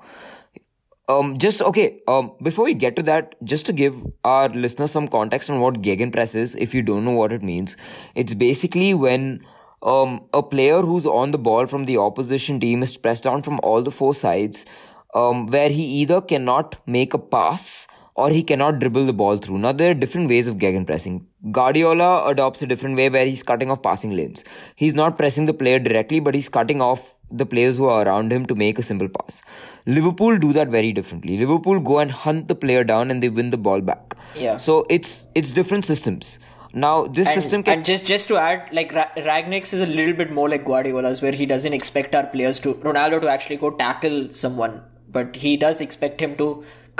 [1.08, 2.00] Um, just okay.
[2.06, 5.80] Um, before we get to that, just to give our listeners some context on what
[5.80, 7.76] gegenpress is, if you don't know what it means,
[8.14, 9.44] it's basically when
[9.80, 13.58] um a player who's on the ball from the opposition team is pressed down from
[13.62, 14.66] all the four sides,
[15.14, 17.88] um, where he either cannot make a pass
[18.22, 19.58] or he cannot dribble the ball through.
[19.64, 21.20] Now there are different ways of gegenpressing.
[21.52, 24.42] Guardiola adopts a different way where he's cutting off passing lanes.
[24.74, 28.32] He's not pressing the player directly, but he's cutting off the players who are around
[28.32, 29.42] him to make a simple pass.
[29.86, 31.38] Liverpool do that very differently.
[31.38, 34.16] Liverpool go and hunt the player down and they win the ball back.
[34.34, 34.56] Yeah.
[34.56, 36.38] So it's it's different systems.
[36.72, 39.86] Now this and, system can and just just to add, like Ra- Rangnick's is a
[39.86, 43.56] little bit more like Guardiola's, where he doesn't expect our players to Ronaldo to actually
[43.56, 46.52] go tackle someone, but he does expect him to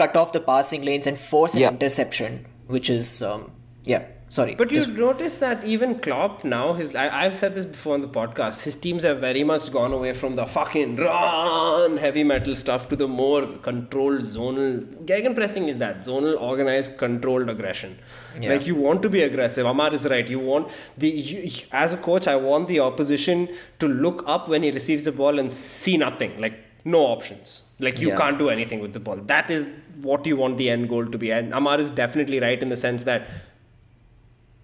[0.03, 1.71] cut off the passing lanes and force an Yeah.
[1.79, 2.45] interception,
[2.77, 3.51] which is um
[3.85, 4.05] yeah.
[4.37, 7.95] Sorry, But you Just- notice that even Klopp now, his I, I've said this before
[7.99, 12.25] on the podcast, his teams have very much gone away from the fucking run heavy
[12.33, 14.75] metal stuff to the more controlled zonal.
[15.13, 17.97] Gegenpressing is that zonal, organized, controlled aggression.
[18.41, 18.51] Yeah.
[18.53, 19.65] Like you want to be aggressive.
[19.73, 20.29] Amar is right.
[20.37, 24.63] You want the you, as a coach, I want the opposition to look up when
[24.63, 27.63] he receives the ball and see nothing, like no options.
[27.81, 28.17] Like you Yeah.
[28.25, 29.17] can't do anything with the ball.
[29.35, 29.67] That is
[30.03, 31.31] what you want the end goal to be.
[31.31, 33.29] And Amar is definitely right in the sense that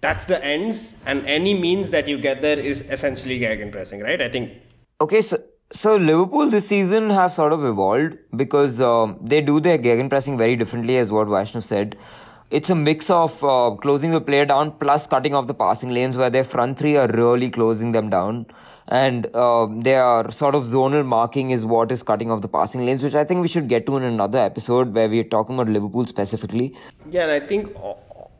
[0.01, 4.29] that's the ends and any means that you get there is essentially gegenpressing right i
[4.29, 4.51] think
[5.01, 5.37] Okay, so
[5.73, 10.55] so Liverpool this season have sort of evolved because um, they do their gegenpressing very
[10.55, 11.97] differently, as what Vaishnav said.
[12.49, 16.15] It's a mix of uh, closing the player down plus cutting off the passing lanes,
[16.15, 18.45] where their front three are really closing them down,
[18.87, 23.03] and um their sort of zonal marking is what is cutting off the passing lanes,
[23.03, 25.69] which I think we should get to in another episode where we are talking about
[25.69, 26.75] Liverpool specifically.
[27.11, 27.67] yeah and i think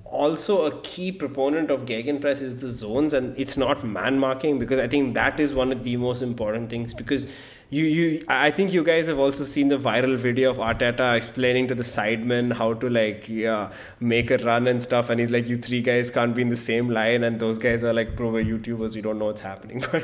[0.06, 4.80] also a key proponent of gegenpress is the zones and it's not man marking because
[4.80, 7.28] i think that is one of the most important things because
[7.76, 11.68] you you i think you guys have also seen the viral video of arteta explaining
[11.72, 15.50] to the sidemen how to like yeah make a run and stuff and he's like
[15.54, 18.32] you three guys can't be in the same line and those guys are like pro
[18.52, 20.04] youtubers we don't know what's happening but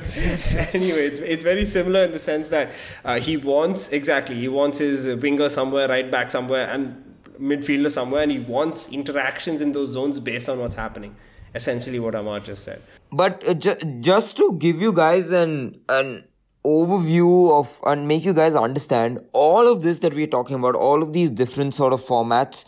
[0.73, 2.71] anyway it's, it's very similar in the sense that
[3.05, 7.03] uh, he wants exactly he wants his winger somewhere right back somewhere and
[7.39, 11.15] midfielder somewhere and he wants interactions in those zones based on what's happening
[11.53, 12.81] essentially what Amar just said.
[13.11, 16.23] But uh, ju- just to give you guys an an
[16.65, 21.01] overview of and make you guys understand all of this that we're talking about, all
[21.01, 22.65] of these different sort of formats,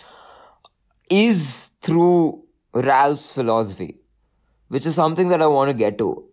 [1.09, 4.01] is through Ralph's philosophy,
[4.69, 6.23] which is something that I want to get to.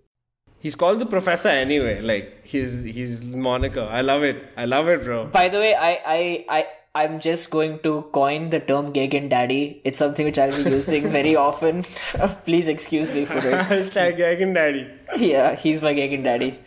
[0.58, 2.00] He's called the professor anyway.
[2.02, 3.82] Like his his moniker.
[3.82, 4.44] I love it.
[4.56, 5.26] I love it, bro.
[5.26, 9.80] By the way, I, I, I, I'm just going to coin the term Gagan Daddy.
[9.84, 11.82] It's something which I'll be using very often.
[12.44, 13.54] Please excuse me for it.
[13.68, 14.86] Hashtag Gagan Daddy.
[15.16, 16.58] Yeah, he's my Gagan Daddy.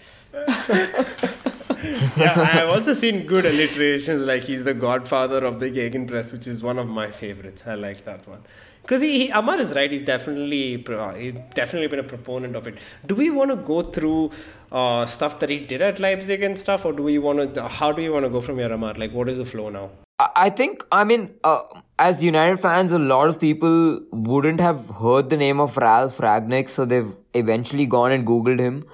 [2.16, 6.32] Yeah, I have also seen good alliterations like he's the godfather of the Gagan press,
[6.32, 7.64] which is one of my favorites.
[7.66, 8.44] I like that one.
[8.82, 9.92] Because he, he, Amar is right.
[9.92, 10.84] He's definitely
[11.18, 12.78] he's definitely been a proponent of it.
[13.06, 14.32] Do we want to go through
[14.72, 17.68] uh, stuff that he did at Leipzig and stuff, or do we want to?
[17.68, 18.94] How do we want to go from here, Amar?
[18.96, 19.90] Like, what is the flow now?
[20.20, 21.62] I I think, I mean, uh,
[21.98, 26.70] as United fans, a lot of people wouldn't have heard the name of Ralph Rangnick,
[26.70, 28.86] so they've eventually gone and Googled him.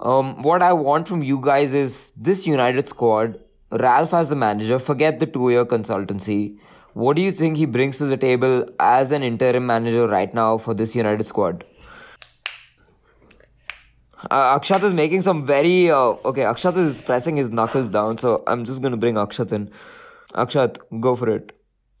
[0.00, 3.38] Um, what I want from you guys is this United squad,
[3.70, 6.58] Ralph as the manager, forget the two year consultancy.
[6.94, 10.56] What do you think he brings to the table as an interim manager right now
[10.56, 11.64] for this United squad?
[14.30, 15.90] Uh, Akshat is making some very.
[15.90, 19.70] Uh, okay, Akshat is pressing his knuckles down, so I'm just gonna bring Akshat in.
[20.34, 21.52] Akshat, go for it.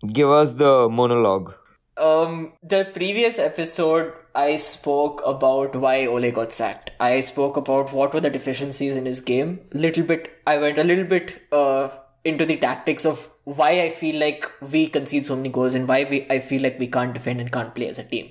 [0.06, 1.54] Give us the monologue.
[1.96, 6.90] Um, the previous episode, I spoke about why Ole got sacked.
[7.00, 9.60] I spoke about what were the deficiencies in his game.
[9.72, 11.88] Little bit, I went a little bit uh,
[12.24, 16.04] into the tactics of why I feel like we concede so many goals and why
[16.04, 18.30] we I feel like we can't defend and can't play as a team.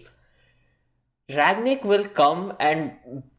[1.30, 2.94] Rangnick will come and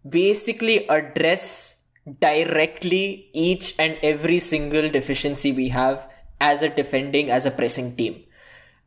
[0.09, 1.85] basically address
[2.21, 8.23] directly each and every single deficiency we have as a defending, as a pressing team.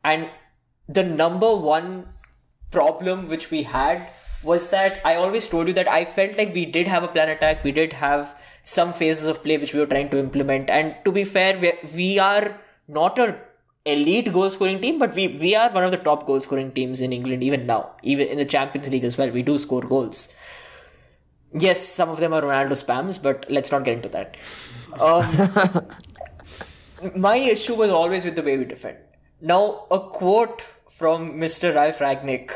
[0.04, 0.30] And
[0.88, 2.08] the number one
[2.74, 4.08] problem which we had
[4.44, 7.30] was that I always told you that I felt like we did have a plan
[7.30, 10.70] attack, we did have some phases of play which we were trying to implement.
[10.70, 13.38] And to be fair, we, we are not a
[13.86, 17.02] elite goal scoring team, but we, we are one of the top goal scoring teams
[17.02, 17.92] in England even now.
[18.04, 20.34] Even in the Champions League as well, we do score goals.
[21.60, 24.38] Yes, some of them are Ronaldo spams, but let's not get into that.
[25.00, 25.86] Um,
[27.16, 28.98] my issue was always with the way we defend.
[29.42, 30.64] Now, a quote
[30.98, 31.74] from Mr.
[31.74, 32.52] Ralph Rangnick,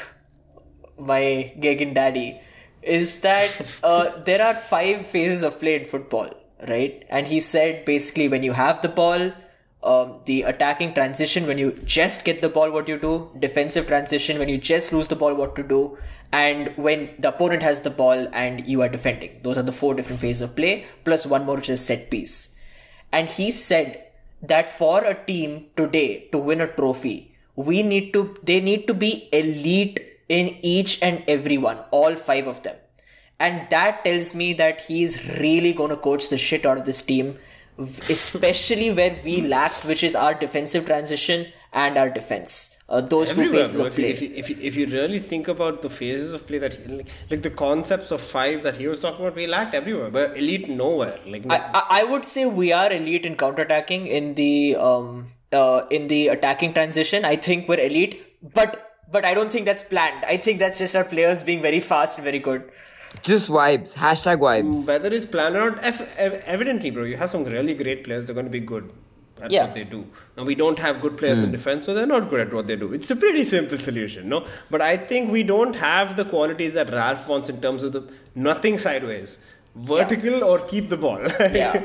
[0.99, 2.39] my Gagan daddy,
[2.83, 3.49] is that
[3.83, 6.29] uh, there are five phases of play in football,
[6.67, 7.03] right?
[7.09, 9.31] And he said basically when you have the ball,
[9.83, 14.37] um, the attacking transition when you just get the ball, what you do, defensive transition
[14.37, 15.97] when you just lose the ball, what to do,
[16.31, 19.39] and when the opponent has the ball and you are defending.
[19.43, 22.59] Those are the four different phases of play, plus one more which is set piece.
[23.11, 24.03] And he said
[24.43, 28.93] that for a team today to win a trophy, we need to they need to
[28.93, 32.75] be elite in each and every one, all five of them.
[33.39, 37.03] And that tells me that he's really going to coach the shit out of this
[37.03, 37.37] team,
[38.09, 42.73] especially where we lacked, which is our defensive transition and our defense.
[42.89, 43.87] Uh, those two phases bro.
[43.87, 44.09] of play.
[44.09, 46.87] if, you, if, you, if you really think about the phases of play that he,
[46.87, 50.37] like, like the concepts of five that he was talking about, we lacked everywhere, but
[50.37, 51.19] elite nowhere.
[51.25, 55.27] Like I, I I would say we are elite in counterattacking in the um
[55.61, 57.25] uh in the attacking transition.
[57.31, 58.17] I think we're elite,
[58.59, 60.25] but but I don't think that's planned.
[60.35, 62.69] I think that's just our players being very fast and very good.
[63.27, 63.93] Just vibes.
[64.05, 64.87] Hashtag vibes.
[64.87, 68.25] whether it's planned or not, ev- ev- evidently, bro, you have some really great players.
[68.25, 68.89] They're going to be good
[69.41, 69.63] at Yeah.
[69.65, 70.01] what they do.
[70.35, 72.75] And we don't have good players in defense, so they're not good at what they
[72.75, 72.91] do.
[72.99, 74.45] It's a pretty simple solution, no?
[74.75, 78.03] But I think we don't have the qualities that Ralph wants in terms of the
[78.49, 79.37] nothing sideways.
[79.79, 81.19] Vertical or keep the ball.
[81.39, 81.81] Yeah,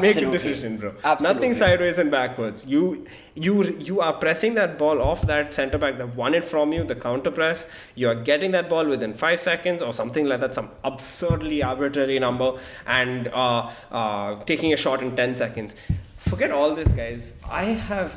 [0.00, 0.94] make a decision, bro.
[1.04, 1.34] Absolutely.
[1.34, 2.64] Nothing sideways and backwards.
[2.64, 6.72] You you you are pressing that ball off that center back that won it from
[6.72, 7.66] you, the counter press.
[7.94, 12.18] You are getting that ball within five seconds or something like that, some absurdly arbitrary
[12.18, 12.52] number,
[12.86, 15.76] and uh, uh, taking a shot in ten seconds.
[16.16, 17.34] Forget all this, guys.
[17.44, 18.16] I have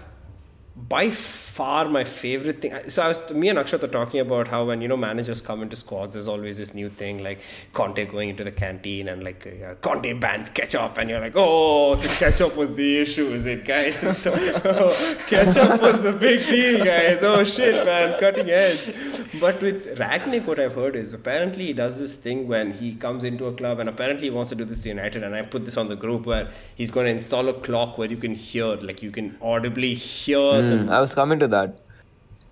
[0.87, 4.63] by far my favorite thing so i was me and akshat are talking about how
[4.65, 7.39] when you know managers come into squads there's always this new thing like
[7.73, 11.95] conte going into the canteen and like uh, conte bans ketchup and you're like oh
[11.95, 13.97] so ketchup was the issue is it guys?
[14.19, 14.31] So,
[15.27, 17.23] ketchup was the big deal guys.
[17.23, 18.87] Oh shit man cutting edge.
[19.39, 23.23] But with rangnick what i've heard is apparently he does this thing when he comes
[23.23, 25.65] into a club and apparently he wants to do this to united and i put
[25.65, 28.67] this on the group where he's going to install a clock where you can hear
[28.89, 31.75] like you can audibly hear the Mm, I was coming to that.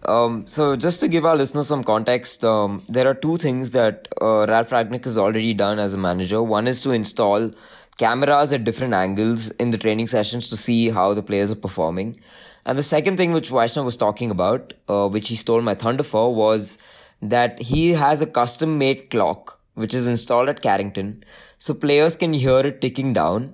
[0.03, 4.08] Um, so just to give our listeners some context, um, there are two things that
[4.21, 6.41] uh, Ralph Rangnick has already done as a manager.
[6.41, 7.52] One is to install
[7.98, 12.19] cameras at different angles in the training sessions to see how the players are performing.
[12.65, 16.04] And the second thing which Vaishnav was talking about, uh, which he stole my thunder
[16.04, 16.77] for, was
[17.21, 21.23] that he has a custom made clock which is installed at Carrington,
[21.60, 23.54] so players can hear it ticking down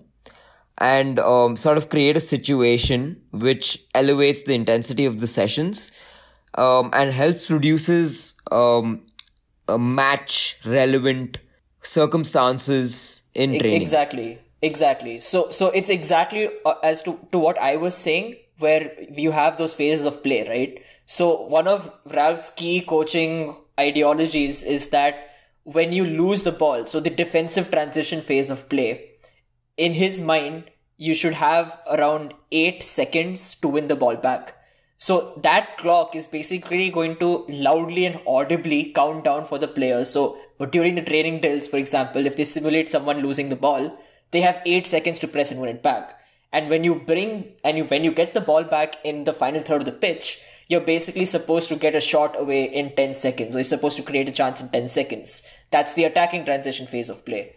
[0.78, 5.92] and um, sort of create a situation which elevates the intensity of the sessions
[6.56, 9.02] um, and helps produces um,
[9.68, 11.40] a match relevant
[11.84, 13.82] circumstances in training.
[13.82, 15.20] Exactly, exactly.
[15.20, 19.58] So, so it's exactly uh, as to to what I was saying, where you have
[19.58, 20.84] those phases of play, right?
[21.06, 25.30] So, one of Ralph's key coaching ideologies is that
[25.64, 29.13] when you lose the ball, so the defensive transition phase of play,
[29.78, 34.56] in his mind, you should have around eight seconds to win the ball back.
[34.98, 40.10] So that clock is basically going to loudly and audibly count down for the players.
[40.10, 40.38] So
[40.72, 43.98] during the training drills, for example, if they simulate someone losing the ball,
[44.32, 46.20] they have eight seconds to press and win it back.
[46.54, 49.62] And when you bring and you when you get the ball back in the final
[49.62, 53.56] third of the pitch, you're basically supposed to get a shot away in 10 seconds,
[53.56, 55.52] or you're supposed to create a chance in 10 seconds.
[55.72, 57.56] That's the attacking transition phase of play.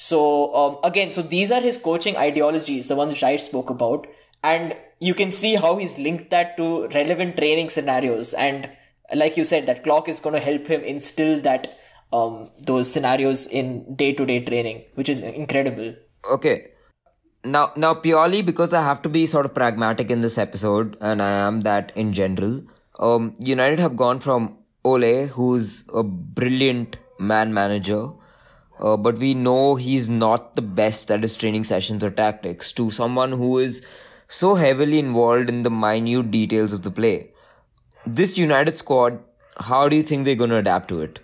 [0.00, 4.06] So um, again, so these are his coaching ideologies, the ones which I spoke about,
[4.44, 8.32] and you can see how he's linked that to relevant training scenarios.
[8.32, 8.70] And
[9.12, 11.80] like you said, that clock is going to help him instill that
[12.12, 15.94] um, those scenarios in day-to-day training, which is incredible.
[16.30, 16.68] Okay.
[17.44, 21.20] Now, now purely because I have to be sort of pragmatic in this episode, and
[21.20, 22.62] I am that in general.
[23.00, 28.10] Um, United have gone from Ole, who's a brilliant man manager,
[28.80, 32.90] uh, but we know he's not the best at his training sessions or tactics, to
[32.90, 33.84] someone who is
[34.28, 37.30] so heavily involved in the minute details of the play.
[38.06, 39.18] This United squad,
[39.56, 41.18] how do you think they're going to adapt to it?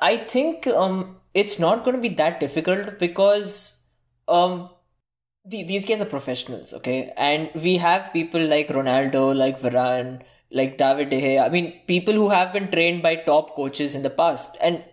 [0.00, 3.84] I think um, it's not going to be that difficult because
[4.28, 4.70] um,
[5.44, 7.12] the, these guys are professionals, okay?
[7.16, 11.44] And we have people like Ronaldo, like Varane, like David De Gea.
[11.44, 14.56] I mean, people who have been trained by top coaches in the past.
[14.60, 14.84] And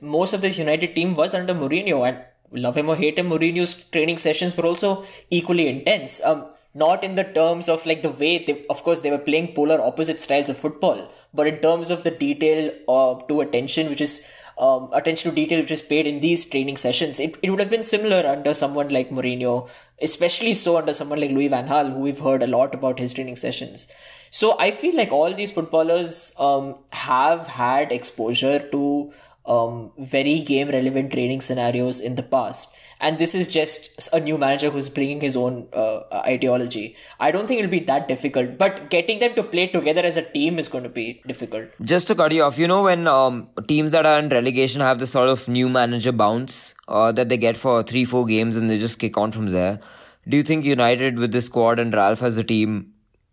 [0.00, 2.06] most of this United team was under Mourinho.
[2.06, 2.18] And
[2.52, 6.22] love him or hate him, Mourinho's training sessions were also equally intense.
[6.24, 9.54] Um, not in the terms of like the way they, of course, they were playing
[9.54, 14.00] polar opposite styles of football, but in terms of the detail uh, to attention, which
[14.00, 14.26] is
[14.58, 17.20] um, attention to detail which is paid in these training sessions.
[17.20, 19.68] It, it would have been similar under someone like Mourinho,
[20.00, 23.12] especially so under someone like Louis Van Gaal, who we've heard a lot about his
[23.12, 23.88] training sessions.
[24.30, 29.12] So I feel like all these footballers um, have had exposure to
[29.46, 32.74] um, very game relevant training scenarios in the past.
[33.00, 36.94] And this is just a new manager who's bringing his own uh, ideology.
[37.18, 40.22] I don't think it'll be that difficult, but getting them to play together as a
[40.22, 41.70] team is going to be difficult.
[41.82, 45.00] Just to cut you off, you know when um, teams that are in relegation have
[45.00, 48.70] this sort of new manager bounce uh, that they get for three, four games and
[48.70, 49.80] they just kick on from there.
[50.28, 52.91] Do you think United with this squad and Ralph as a team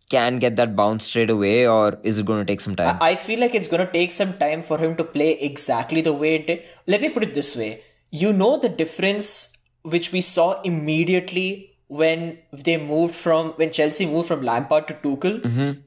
[0.10, 2.98] can get that bounce straight away, or is it going to take some time?
[3.02, 6.14] I feel like it's going to take some time for him to play exactly the
[6.14, 6.64] way it did.
[6.88, 7.82] Let me put it this way:
[8.12, 14.28] you know the difference which we saw immediately when they moved from when Chelsea moved
[14.28, 15.42] from Lampard to Tuchel.
[15.42, 15.80] Mm-hmm.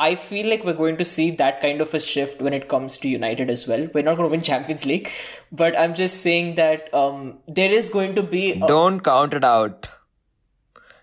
[0.00, 2.98] I feel like we're going to see that kind of a shift when it comes
[2.98, 3.88] to United as well.
[3.92, 5.10] We're not going to win Champions League,
[5.50, 8.52] but I'm just saying that um, there is going to be.
[8.52, 9.88] A, Don't count it out.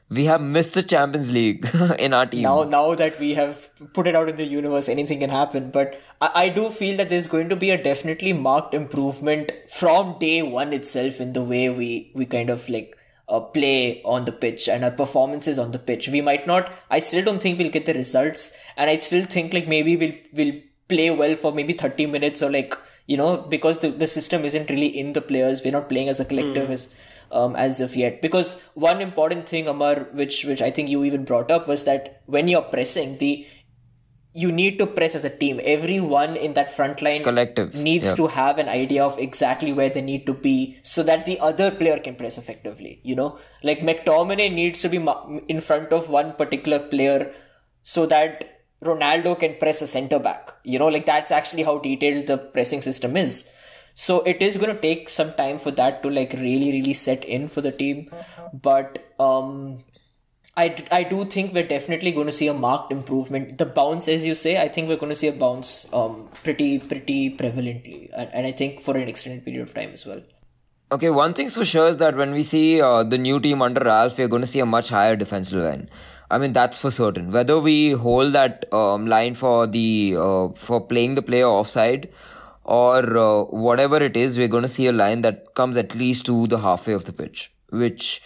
[0.10, 1.68] We have missed the Champions League
[2.00, 2.44] in our team.
[2.44, 5.72] now, now that we have put it out in the universe, anything can happen.
[5.72, 10.18] But I, I do feel that there's going to be a definitely marked improvement from
[10.20, 12.96] day one itself in the way we we kind of like
[13.30, 16.10] uh, play on the pitch and our performances on the pitch.
[16.10, 16.72] We might not.
[16.92, 20.14] I still don't think we'll get the results, and I still think like maybe we'll
[20.34, 22.76] we'll play well for maybe thirty minutes or like
[23.08, 25.64] you know because the the system isn't really in the players.
[25.64, 26.94] We're not playing as a collective as
[27.36, 28.22] um, as of yet.
[28.22, 32.22] Because one important thing, Amar, which which I think you even brought up, was that
[32.26, 33.46] when you're pressing, the
[34.38, 35.62] you need to press as a team.
[35.64, 38.16] Everyone in that front line Collective, needs yeah.
[38.16, 41.72] to have an idea of exactly where they need to be, so that the other
[41.72, 43.00] player can press effectively.
[43.04, 45.06] You know, like McTominay needs to be
[45.48, 47.34] in front of one particular player,
[47.84, 48.52] so that
[48.84, 50.52] Ronaldo can press a center back.
[50.64, 53.54] You know, like that's actually how detailed the pressing system is.
[53.96, 57.24] So it is going to take some time for that to like really, really set
[57.24, 58.12] in for the team.
[58.54, 59.78] But um,
[60.58, 63.58] I, I do think we're definitely going to see a marked improvement.
[63.58, 66.80] The bounce, as you say, I think we're going to see a bounce um, pretty,
[66.80, 68.10] pretty prevalently.
[68.14, 70.22] And, and I think for an extended period of time as well.
[70.92, 73.82] Okay, one thing's for sure is that when we see uh, the new team under
[73.82, 75.90] Ralph, we're going to see a much higher defensive line.
[76.30, 77.32] I mean, that's for certain.
[77.32, 82.10] Whether we hold that um, line for the uh, for playing the player offside
[82.66, 86.26] or uh, whatever it is, we're going to see a line that comes at least
[86.26, 88.22] to the halfway of the pitch, which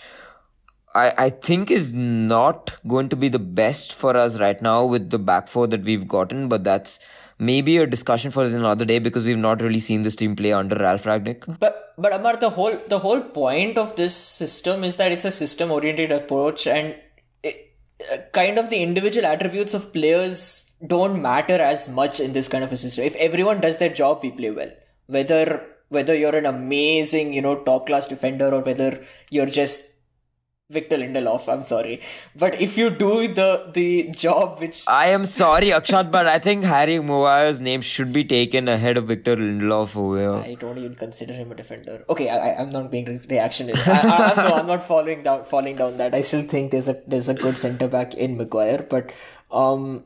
[0.95, 5.09] I, I think is not going to be the best for us right now with
[5.09, 6.99] the back four that we've gotten, but that's
[7.37, 10.75] maybe a discussion for another day because we've not really seen this team play under
[10.75, 11.57] Ralph Rangnick.
[11.59, 15.31] But but Amar, the whole the whole point of this system is that it's a
[15.31, 16.95] system oriented approach, and
[18.11, 22.63] Uh, kind of the individual attributes of players don't matter as much in this kind
[22.63, 23.03] of a system.
[23.03, 24.71] If everyone does their job, we play well.
[25.07, 29.95] Whether whether you're an amazing, you know, top class defender or whether you're just
[30.71, 31.51] Victor Lindelof.
[31.51, 31.99] I'm sorry,
[32.35, 36.63] but if you do the the job which I am sorry, Akshat, but I think
[36.63, 40.35] Harry Maguire's name should be taken ahead of Victor Lindelof over here.
[40.51, 42.05] I don't even consider him a defender.
[42.07, 43.79] Okay, I, I'm not being re- reactionary.
[43.87, 46.13] I, I'm, no, I'm not falling down falling down that.
[46.13, 49.11] I still think there's a there's a good centre back in Maguire, but
[49.49, 50.03] um,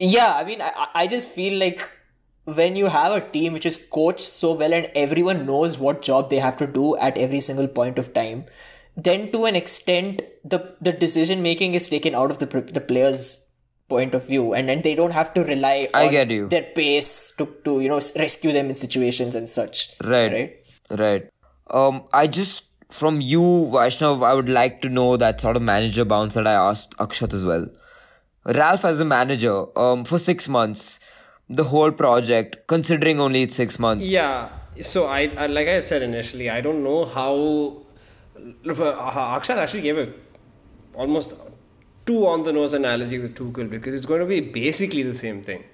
[0.00, 0.34] yeah.
[0.34, 1.88] I mean, I- I just feel like
[2.46, 6.30] when you have a team which is coached so well and everyone knows what job
[6.30, 8.44] they have to do at every single point of time,
[8.96, 13.44] then to an extent the the decision making is taken out of the the players
[13.88, 16.48] point of view and then they don't have to rely I on get you.
[16.48, 20.32] their pace to, to you know rescue them in situations and such Right.
[20.32, 20.56] right
[20.90, 21.30] Right.
[21.70, 23.40] Um, I just from you,
[23.72, 27.32] Vaishnav, I would like to know that sort of manager bounce that I asked Akshat
[27.32, 27.66] as well.
[28.44, 31.00] Ralph as a manager, um, for six months,
[31.48, 34.10] the whole project, considering only it's six months.
[34.10, 34.50] Yeah.
[34.82, 37.83] So I, I like I said initially, I don't know how.
[38.36, 40.12] Uh, Akshat actually gave a
[40.94, 41.34] almost
[42.06, 45.42] two on the nose analogy with Tuchel because it's going to be basically the same
[45.42, 45.64] thing.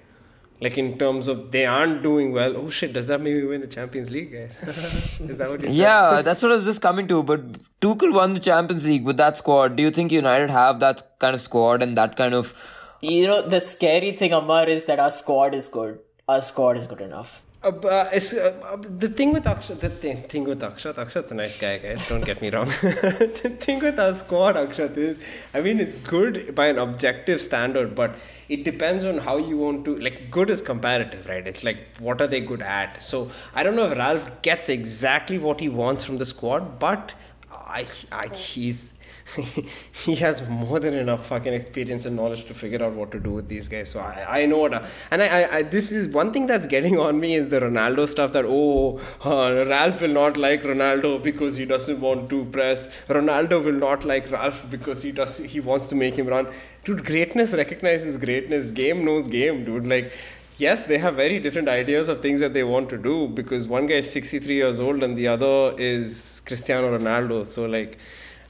[0.59, 2.55] Like in terms of they aren't doing well.
[2.55, 2.93] Oh shit!
[2.93, 4.59] Does that mean we win the Champions League, guys?
[5.19, 5.73] Is that what you said?
[5.73, 7.23] Yeah, that's what I was just coming to.
[7.23, 9.75] But Tuchel won the Champions League with that squad.
[9.75, 12.53] Do you think United have that kind of squad and that kind of
[13.01, 15.99] you know the scary thing amar is that our squad is good
[16.29, 20.61] our squad is good enough Uh, uh, the thing with Akshat, the thing, thing with
[20.61, 22.09] Akshat, Akshat's a nice guy, guys.
[22.09, 22.65] Don't get me wrong.
[22.81, 25.19] the thing with our squad, Akshat, is,
[25.53, 28.15] I mean, it's good by an objective standard, but
[28.49, 29.95] it depends on how you want to.
[29.95, 31.47] Like, good is comparative, right?
[31.47, 33.03] It's like, what are they good at?
[33.03, 37.13] So I don't know if Ralph gets exactly what he wants from the squad, but
[37.51, 38.91] I, I, he's
[39.91, 43.31] he has more than enough fucking experience and knowledge to figure out what to do
[43.31, 43.89] with these guys.
[43.89, 44.73] So I, I know what,
[45.09, 48.07] and I, I, I, this is one thing that's getting on me is the Ronaldo
[48.09, 48.33] stuff.
[48.33, 52.89] That oh, uh, Ralph will not like Ronaldo because he doesn't want to press.
[53.07, 56.47] Ronaldo will not like Ralph because he does he wants to make him run.
[56.83, 58.71] Dude, greatness recognizes greatness.
[58.71, 59.87] Game knows game, dude.
[59.87, 60.11] Like
[60.57, 63.87] yes, they have very different ideas of things that they want to do because one
[63.87, 67.47] guy is 63 years old and the other is Cristiano Ronaldo.
[67.47, 67.97] So like.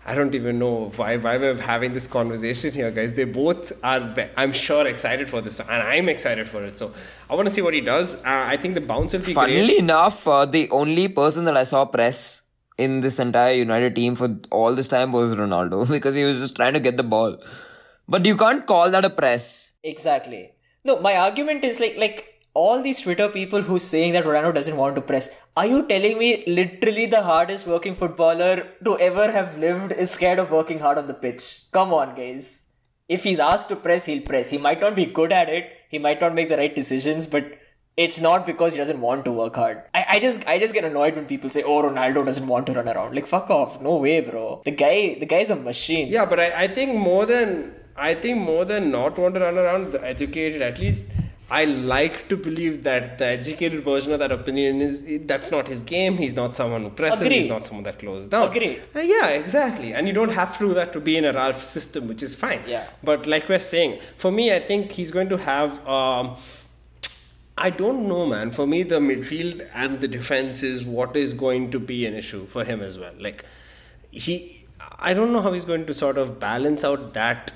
[0.03, 3.13] I don't even know why why we're having this conversation here, guys.
[3.13, 6.77] They both are, I'm sure, excited for this, and I'm excited for it.
[6.77, 6.91] So
[7.29, 8.15] I want to see what he does.
[8.15, 9.79] Uh, I think the bounce will be Funnily great.
[9.79, 12.41] enough, uh, the only person that I saw press
[12.79, 16.55] in this entire United team for all this time was Ronaldo because he was just
[16.55, 17.37] trying to get the ball.
[18.07, 19.73] But you can't call that a press.
[19.83, 20.41] exactly
[20.87, 22.19] no my argument is like like
[22.53, 26.17] all these twitter people who saying that ronaldo doesn't want to press are you telling
[26.17, 30.97] me literally the hardest working footballer to ever have lived is scared of working hard
[30.97, 32.63] on the pitch come on guys
[33.07, 35.99] if he's asked to press he'll press he might not be good at it he
[35.99, 37.57] might not make the right decisions but
[37.97, 39.83] it's not because he doesn't want to work hard.
[39.93, 42.73] I, I just I just get annoyed when people say, "Oh, Ronaldo doesn't want to
[42.73, 43.81] run around." Like, fuck off!
[43.81, 44.61] No way, bro.
[44.63, 46.07] The guy, the guy's a machine.
[46.07, 49.57] Yeah, but I, I think more than I think more than not want to run
[49.57, 51.07] around, the educated at least.
[51.51, 55.83] I like to believe that the educated version of that opinion is that's not his
[55.83, 56.15] game.
[56.15, 57.19] He's not someone who presses.
[57.19, 57.41] Agreed.
[57.41, 58.49] He's not someone that closes down.
[58.49, 58.81] Agreed.
[58.95, 59.93] Uh, yeah, exactly.
[59.93, 62.35] And you don't have to do that to be in a Ralph system, which is
[62.35, 62.61] fine.
[62.65, 62.87] Yeah.
[63.03, 65.85] But like we're saying, for me, I think he's going to have.
[65.85, 66.37] Um,
[67.57, 68.51] I don't know, man.
[68.51, 72.45] For me, the midfield and the defense is what is going to be an issue
[72.45, 73.13] for him as well.
[73.19, 73.43] Like,
[74.09, 74.65] he,
[74.97, 77.51] I don't know how he's going to sort of balance out that.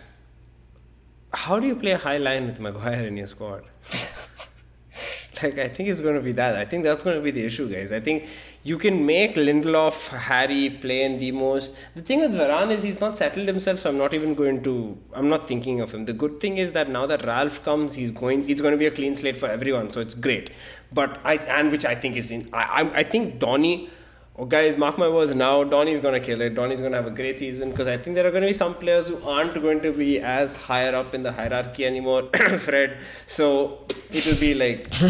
[1.33, 3.63] How do you play a high line with Maguire in your squad?
[5.43, 6.55] like, I think it's going to be that.
[6.55, 7.91] I think that's going to be the issue, guys.
[7.91, 8.27] I think
[8.63, 11.75] you can make Lindelof, Harry play in the most.
[11.95, 14.97] The thing with Varane is he's not settled himself, so I'm not even going to.
[15.13, 16.05] I'm not thinking of him.
[16.05, 18.49] The good thing is that now that Ralph comes, he's going.
[18.49, 20.51] It's going to be a clean slate for everyone, so it's great.
[20.91, 22.49] But I and which I think is in.
[22.53, 23.89] I I, I think Donny.
[24.37, 25.63] Oh, guys, mark my words now.
[25.63, 26.55] Donny's gonna kill it.
[26.55, 29.07] Donny's gonna have a great season because I think there are gonna be some players
[29.07, 32.23] who aren't going to be as higher up in the hierarchy anymore,
[32.59, 32.97] Fred.
[33.27, 34.89] So it will be like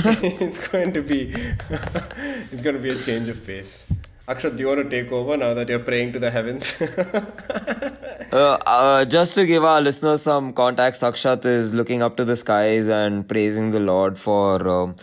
[0.41, 1.34] it's going to be
[1.69, 3.88] it's going to be a change of pace.
[4.28, 6.76] Akshat, do you want to take over now that you're praying to the heavens?
[8.32, 12.36] Uh, uh, just to give our listeners some context, Akshat is looking up to the
[12.36, 14.95] skies and praising the Lord for um,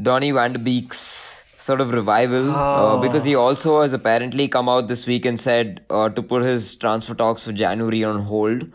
[0.00, 4.88] Donny van de Beek's sort of revival uh, because he also has apparently come out
[4.88, 8.66] this week and said uh, to put his transfer talks for January on hold.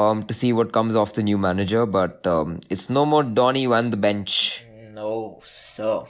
[0.00, 1.84] um, to see what comes off the new manager.
[1.94, 4.64] But um, it's no more Donny on the bench.
[4.98, 6.04] No, sir.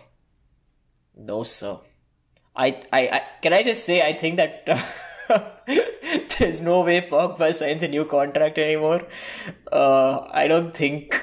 [1.16, 1.78] No, sir.
[2.54, 4.66] I, I, I can I just say I think that
[6.38, 9.00] there's no way Pogba signs a new contract anymore.
[9.72, 11.16] Uh, I don't think.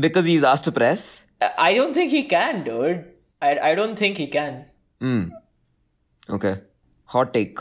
[0.00, 1.24] Because he's asked to press.
[1.58, 3.11] I don't think he can, dude.
[3.42, 4.64] I, I don't think he can.
[5.00, 5.24] Hmm.
[6.30, 6.54] Okay.
[7.06, 7.58] Hot take.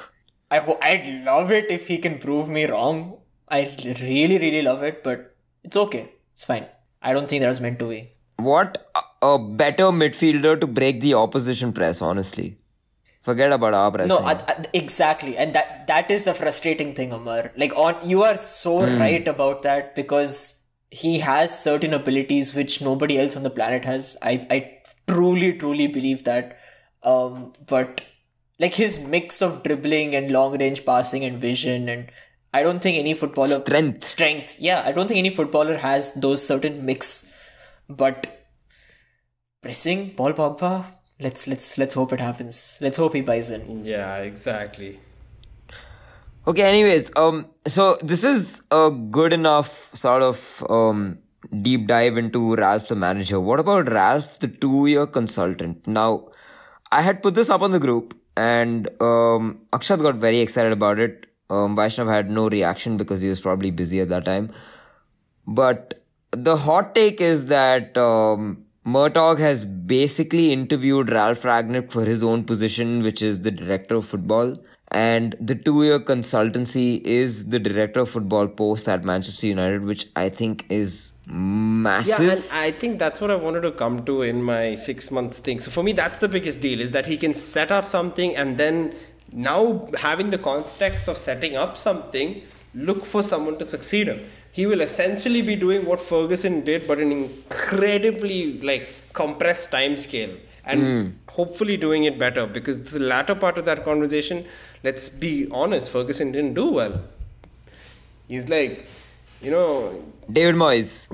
[0.49, 3.17] I ho- I'd love it if he can prove me wrong.
[3.49, 3.61] I
[4.01, 6.09] really, really love it, but it's okay.
[6.33, 6.67] It's fine.
[7.01, 8.09] I don't think that was meant to be.
[8.37, 8.77] What
[9.21, 12.57] a better midfielder to break the opposition press, honestly.
[13.21, 14.09] Forget about our press.
[14.09, 17.51] No, I, I, exactly, and that that is the frustrating thing, Amar.
[17.55, 23.19] Like on, you are so right about that because he has certain abilities which nobody
[23.19, 24.17] else on the planet has.
[24.23, 24.77] I I
[25.11, 26.57] truly, truly believe that.
[27.03, 28.03] Um, but
[28.59, 32.11] like his mix of dribbling and long range passing and vision and
[32.53, 34.03] I don't think any footballer Strength.
[34.03, 34.55] strength.
[34.59, 37.31] Yeah, I don't think any footballer has those certain mix.
[37.89, 38.27] But
[39.61, 40.83] pressing Paul Pogba,
[41.19, 42.77] let's let's let's hope it happens.
[42.81, 43.85] Let's hope he buys in.
[43.85, 44.99] Yeah, exactly.
[46.47, 51.19] Okay, anyways, um, so this is a good enough sort of um
[51.61, 53.39] deep dive into Ralph the manager.
[53.39, 55.85] What about Ralph the two-year consultant?
[55.87, 56.27] Now,
[56.91, 60.99] I had put this up on the group, and um, Akshat got very excited about
[60.99, 61.25] it.
[61.49, 64.51] Um, Vaishnav had no reaction because he was probably busy at that time.
[65.45, 72.23] But the hot take is that um, Murtagh has basically interviewed Ralph Rangnick for his
[72.23, 74.57] own position, which is the director of football.
[74.91, 80.07] And the two year consultancy is the director of football post at Manchester United, which
[80.17, 82.27] I think is massive.
[82.27, 85.39] Yeah, and I think that's what I wanted to come to in my six months
[85.39, 85.61] thing.
[85.61, 88.57] So for me, that's the biggest deal is that he can set up something and
[88.57, 88.93] then
[89.31, 92.41] now having the context of setting up something,
[92.73, 94.29] look for someone to succeed him.
[94.51, 100.35] He will essentially be doing what Ferguson did, but in incredibly like compressed time scale.
[100.63, 101.09] And hmm.
[101.29, 104.45] hopefully doing it better because the latter part of that conversation,
[104.83, 107.01] let's be honest, Ferguson didn't do well.
[108.27, 108.87] He's like,
[109.41, 111.07] you know, David Moyes.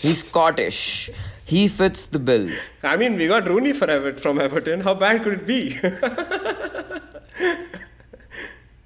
[0.00, 1.10] He's Scottish.
[1.44, 2.48] He fits the bill.
[2.82, 4.80] I mean, we got Rooney for Ever- from Everton.
[4.82, 5.78] How bad could it be?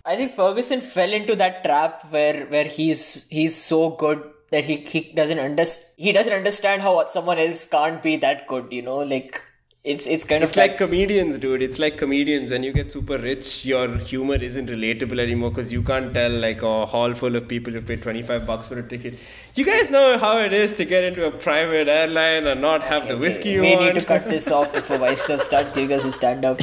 [0.06, 4.76] I think Ferguson fell into that trap where where he's he's so good that he
[4.76, 8.66] he doesn't understand he doesn't understand how someone else can't be that good.
[8.70, 9.40] You know, like
[9.84, 11.60] it's it's kind it's of like comedians, dude.
[11.62, 12.50] It's like comedians.
[12.50, 16.62] When you get super rich, your humor isn't relatable anymore because you can't tell like
[16.62, 19.18] a hall full of people who pay 25 bucks for a ticket.
[19.54, 23.06] You guys know how it is to get into a private airline and not have
[23.08, 23.84] the whiskey you we want.
[23.86, 26.60] need to cut this off before Vaishnav starts giving us a stand up.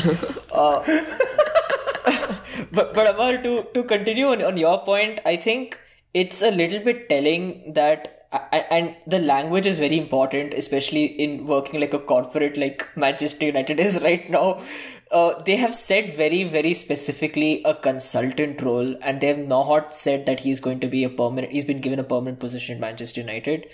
[0.52, 0.82] Uh,
[2.72, 5.80] but but Amar, to to continue on, on your point, I think
[6.14, 11.80] it's a little bit telling that and the language is very important, especially in working
[11.80, 14.62] like a corporate like Manchester United is right now.
[15.12, 20.26] Uh, they have said very, very specifically a consultant role, and they have not said
[20.26, 21.52] that he's going to be a permanent.
[21.52, 23.68] He's been given a permanent position in Manchester United,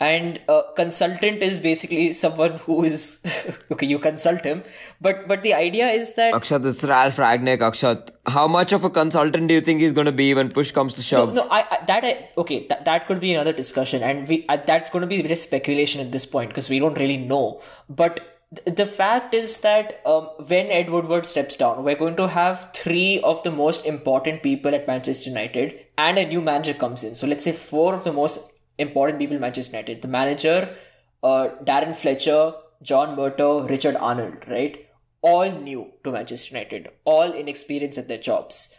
[0.00, 3.20] and a consultant is basically someone who is
[3.72, 3.86] okay.
[3.86, 4.62] You consult him,
[5.00, 7.58] but but the idea is that Akshat, is Ralph Rangnick.
[7.58, 10.72] Akshat, how much of a consultant do you think he's going to be when push
[10.72, 11.34] comes to shove?
[11.34, 12.66] No, I, I that I okay.
[12.68, 15.42] That, that could be another discussion, and we uh, that's going to be a just
[15.42, 17.60] speculation at this point because we don't really know.
[17.90, 18.20] But
[18.56, 22.70] th- the fact is that um, when Ed Woodward steps down, we're going to have
[22.74, 27.14] three of the most important people at Manchester United, and a new manager comes in.
[27.14, 28.49] So let's say four of the most
[28.80, 30.74] important people at Manchester United: the manager,
[31.22, 32.52] uh, Darren Fletcher,
[32.82, 34.86] John Murtagh, Richard Arnold, right?
[35.22, 38.74] All new to Manchester United, all inexperienced at their jobs.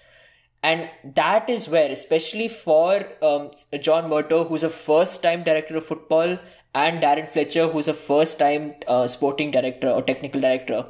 [0.64, 3.50] And that is where especially for um,
[3.80, 6.38] john murtagh who's a first time director of football
[6.76, 10.86] and darren fletcher who's a first time uh, sporting director or technical director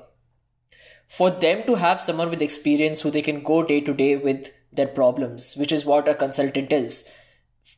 [1.07, 4.51] for them to have someone with experience who they can go day to day with
[4.74, 7.09] their problems which is what a consultant is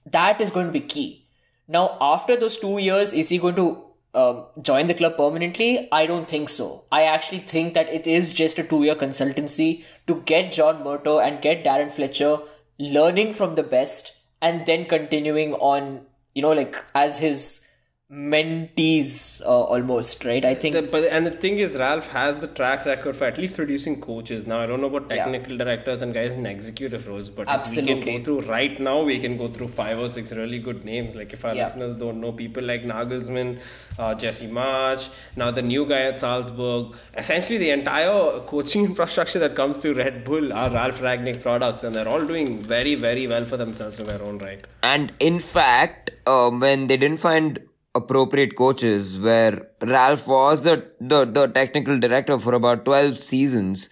[0.06, 1.23] that is going to be key
[1.68, 3.84] now after those two years is he going to
[4.14, 5.88] um, join the club permanently?
[5.92, 6.86] I don't think so.
[6.92, 11.26] I actually think that it is just a two year consultancy to get John Murtagh
[11.26, 12.40] and get Darren Fletcher
[12.80, 16.06] learning from the best and then continuing on,
[16.36, 17.68] you know, like as his
[18.14, 20.46] mentees uh, almost, right?
[20.46, 23.38] I think The, but and the thing is, Ralph has the track record for at
[23.38, 24.46] least producing coaches.
[24.46, 25.24] Now I don't know about Yeah.
[25.26, 29.02] technical directors and guys in executive roles, but if we can go through right now.
[29.04, 31.16] We can go through five or six really good names.
[31.16, 31.66] Like if our Yeah.
[31.66, 33.58] listeners don't know, people like Nagelsmann,
[33.98, 36.96] uh, Jesse Marsch, now the new guy at Salzburg.
[37.18, 41.96] Essentially, the entire coaching infrastructure that comes to Red Bull are Ralph Rangnick products, and
[41.96, 44.62] they're all doing very, very well for themselves in their own right.
[44.84, 47.60] And in fact, um, when they didn't find
[47.96, 53.90] appropriate coaches, where Ralph was the, the, the technical director for about 12 seasons,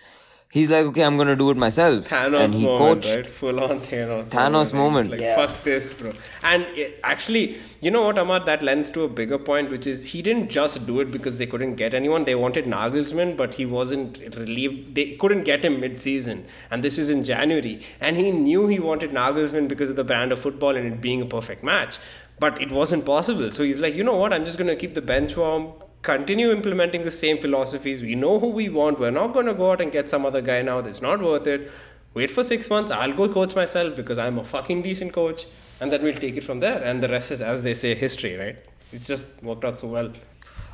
[0.52, 2.10] he's like, okay, I'm going to do it myself.
[2.10, 3.16] Thanos and he moment, coached.
[3.16, 3.28] right?
[3.28, 4.30] Full on Thanos.
[4.30, 5.12] Thanos He's moment.
[5.12, 5.36] Like, Yeah.
[5.36, 6.12] fuck this, bro.
[6.43, 8.43] And it, actually, you know what, Amar?
[8.43, 11.45] That lends to a bigger point, which is he didn't just do it because they
[11.45, 12.26] couldn't get anyone.
[12.26, 14.95] They wanted Nagelsmann, but he wasn't relieved.
[14.95, 17.82] They couldn't get him mid-season, and this is in January.
[18.02, 21.22] And he knew he wanted Nagelsmann because of the brand of football and it being
[21.22, 21.97] a perfect match.
[22.42, 23.52] But it wasn't possible.
[23.52, 24.34] So he's like, you know what?
[24.34, 25.72] I'm just going to keep the bench warm
[26.02, 28.02] continue implementing the same philosophies.
[28.02, 29.00] We know who we want.
[29.00, 30.82] We're not going to go out and get some other guy now.
[30.82, 31.72] That's not worth it.
[32.14, 32.92] Wait for six months.
[32.92, 35.46] I'll go coach myself because I'm a fucking decent coach.
[35.80, 36.84] And then we'll take it from there.
[36.84, 38.58] And the rest is, as they say, history, right?
[38.92, 40.12] It's just worked out so well.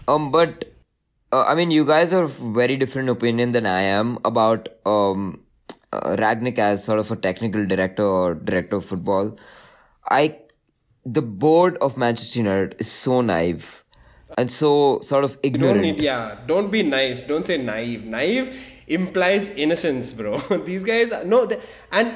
[0.07, 0.65] Um, but
[1.31, 5.43] uh, I mean, you guys are very different opinion than I am about um,
[5.93, 9.37] uh, Rangnick as sort of a technical director or director of football.
[10.09, 10.37] I,
[11.13, 13.83] the board of Manchester United is so naive
[14.37, 15.75] and so sort of ignorant.
[15.75, 17.23] Don't need, yeah, don't be nice.
[17.23, 18.03] Don't say naive.
[18.03, 18.55] Naive
[18.87, 20.37] implies innocence, bro.
[20.65, 21.59] These guys, are- no, they,
[21.91, 22.13] and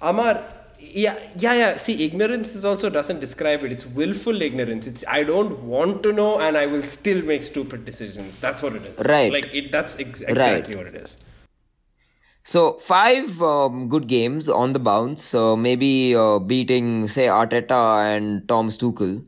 [0.00, 0.42] Amar,
[0.78, 1.76] yeah, yeah, yeah.
[1.76, 3.72] See, ignorance is also doesn't describe it.
[3.72, 4.86] It's willful ignorance.
[4.86, 8.38] It's I don't want to know, and I will still make stupid decisions.
[8.40, 9.06] That's what it is.
[9.06, 9.32] Right.
[9.32, 9.70] Like it.
[9.72, 11.16] That's ex- exactly what it is.
[12.42, 15.22] So five um, good games on the bounce.
[15.22, 19.26] So maybe uh, beating say Arteta and Tom Tuchel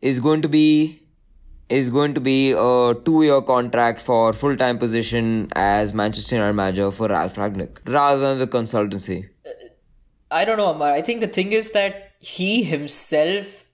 [0.00, 1.02] is going to be
[1.68, 7.08] is going to be a two-year contract for full-time position as Manchester United manager for
[7.08, 9.28] Ralph Rangnick rather than the consultancy.
[10.30, 10.92] I don't know, Amar.
[10.92, 13.64] I think the thing is that he himself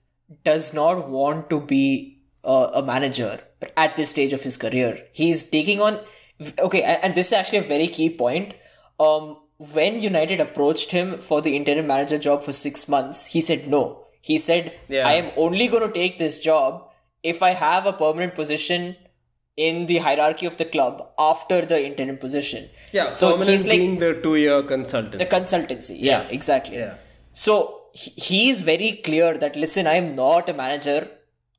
[0.43, 3.39] does not want to be uh, a manager
[3.77, 4.97] at this stage of his career.
[5.11, 5.99] He's taking on.
[6.59, 8.53] Okay, and, this is actually a very key point.
[8.99, 9.37] Um,
[9.73, 14.05] when United approached him for the interim manager job for six months, he said no.
[14.21, 15.07] He said, Yeah.
[15.07, 16.89] I am only going to take this job
[17.21, 18.95] if I have a permanent position
[19.55, 22.69] in the hierarchy of the club after the interim position.
[22.91, 23.11] Yeah.
[23.11, 25.17] so he's like being the two-year consultant.
[25.19, 25.97] the consultancy.
[25.99, 26.27] Yeah, Yeah.
[26.29, 26.77] exactly.
[26.77, 26.95] Yeah.
[27.33, 31.07] So he is very clear that listen, I am not a manager.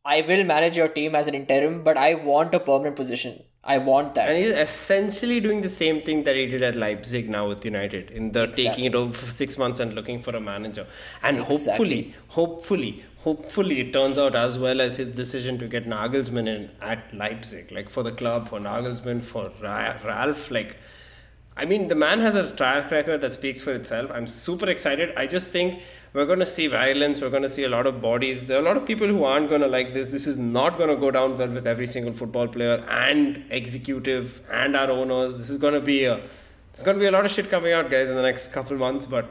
[0.05, 3.43] I will manage your team as an interim, but I want a permanent position.
[3.67, 4.29] I want that.
[4.29, 8.11] And he's essentially doing the same thing that he did at Leipzig now with United
[8.11, 8.65] in the Exactly.
[8.65, 10.87] taking it over for six months and looking for a manager.
[11.23, 11.55] And Exactly.
[11.73, 16.71] hopefully, hopefully, hopefully it turns out as well as his decision to get Nagelsmann in
[16.83, 20.77] at Leipzig, like for the club, for Nagelsmann, for Ra- Ralph, like.
[21.57, 24.11] I mean, the man has a track record that speaks for itself.
[24.12, 25.12] I'm super excited.
[25.17, 25.81] I just think
[26.15, 27.21] we're going to see violence.
[27.21, 28.47] We're going to see a lot of bodies.
[28.47, 30.09] There are a lot of people who aren't going to like this.
[30.09, 34.41] This is not going to go down well with every single football player and executive
[34.51, 35.37] and our owners.
[35.37, 36.17] This is going to be a.
[36.73, 38.77] There's going to be a lot of shit coming out, guys, in the next couple
[38.77, 39.07] months.
[39.07, 39.27] But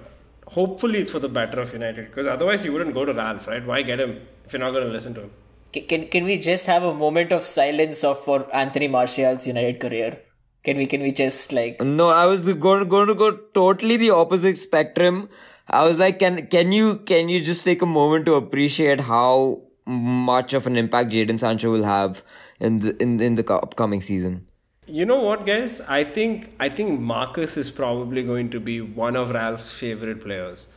[0.48, 2.08] hopefully, it's for the better of United.
[2.08, 3.66] Because otherwise, you wouldn't go to Ralph, right?
[3.66, 5.32] Why get him if you're not going to listen to him?
[5.72, 10.20] Can can we just have a moment of silence of for Anthony Martial's United career?
[10.66, 14.12] Can we can we just like No, I was going, going to go totally the
[14.12, 15.30] opposite spectrum.
[15.68, 19.62] I was like, can can you can you just take a moment to appreciate how
[19.86, 22.24] much of an impact Jadon Sancho will have
[22.60, 24.46] in the in in the upcoming season?
[24.86, 25.80] You know what, guys?
[25.88, 30.68] I think I think Marcus is probably going to be one of Ralph's favorite players,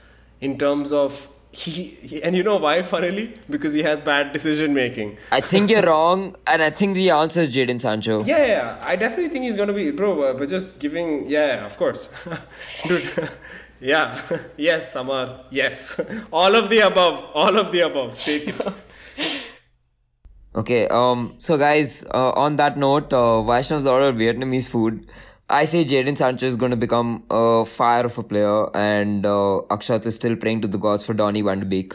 [0.41, 1.71] in terms of he,
[2.11, 2.83] he- and you know why?
[2.83, 5.17] Funnily, because he has bad decision making.
[5.33, 8.23] I think you're wrong, and I think the answer is Jadon Sancho.
[8.25, 8.85] Yeah, yeah, yeah.
[8.85, 10.23] I definitely think he's going to be, bro.
[10.23, 12.09] Uh, but just giving, yeah, yeah, of course,
[12.87, 13.31] dude.
[13.81, 14.21] Yeah,
[14.57, 16.01] yes, Samar, yes,
[16.33, 18.19] all of the above, all of the above.
[18.19, 18.67] Take it.
[20.57, 25.07] Okay, um, so guys, uh, on that note, uh, Vaishnav's order Vietnamese food.
[25.51, 29.61] I say Jadon Sancho is going to become a fire of a player, and uh,
[29.69, 31.95] Akshat is still praying to the gods for Donny van de Beek.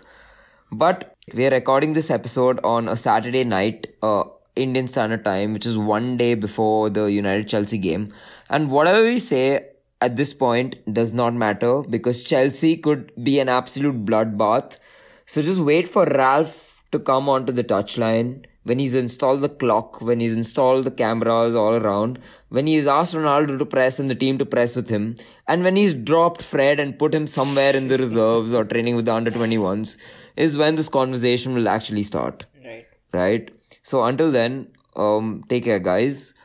[0.71, 4.25] But we are recording this episode on a Saturday night, uh,
[4.55, 8.13] Indian Standard Time, which is one day before the United Chelsea game.
[8.47, 9.70] And whatever we say
[10.01, 14.77] at this point does not matter because Chelsea could be an absolute bloodbath.
[15.25, 20.01] So just wait for Ralph to come onto the touchline when he's installed the clock,
[20.01, 24.15] when he's installed the cameras all around, when he's asked Ronaldo to press and the
[24.15, 25.15] team to press with him,
[25.47, 29.05] and when he's dropped Fred and put him somewhere in the reserves or training with
[29.05, 29.97] the under 21s,
[30.35, 32.45] is when this conversation will actually start.
[32.63, 32.85] right?
[33.13, 33.57] right?
[33.81, 36.35] So until then, um, take care, guys.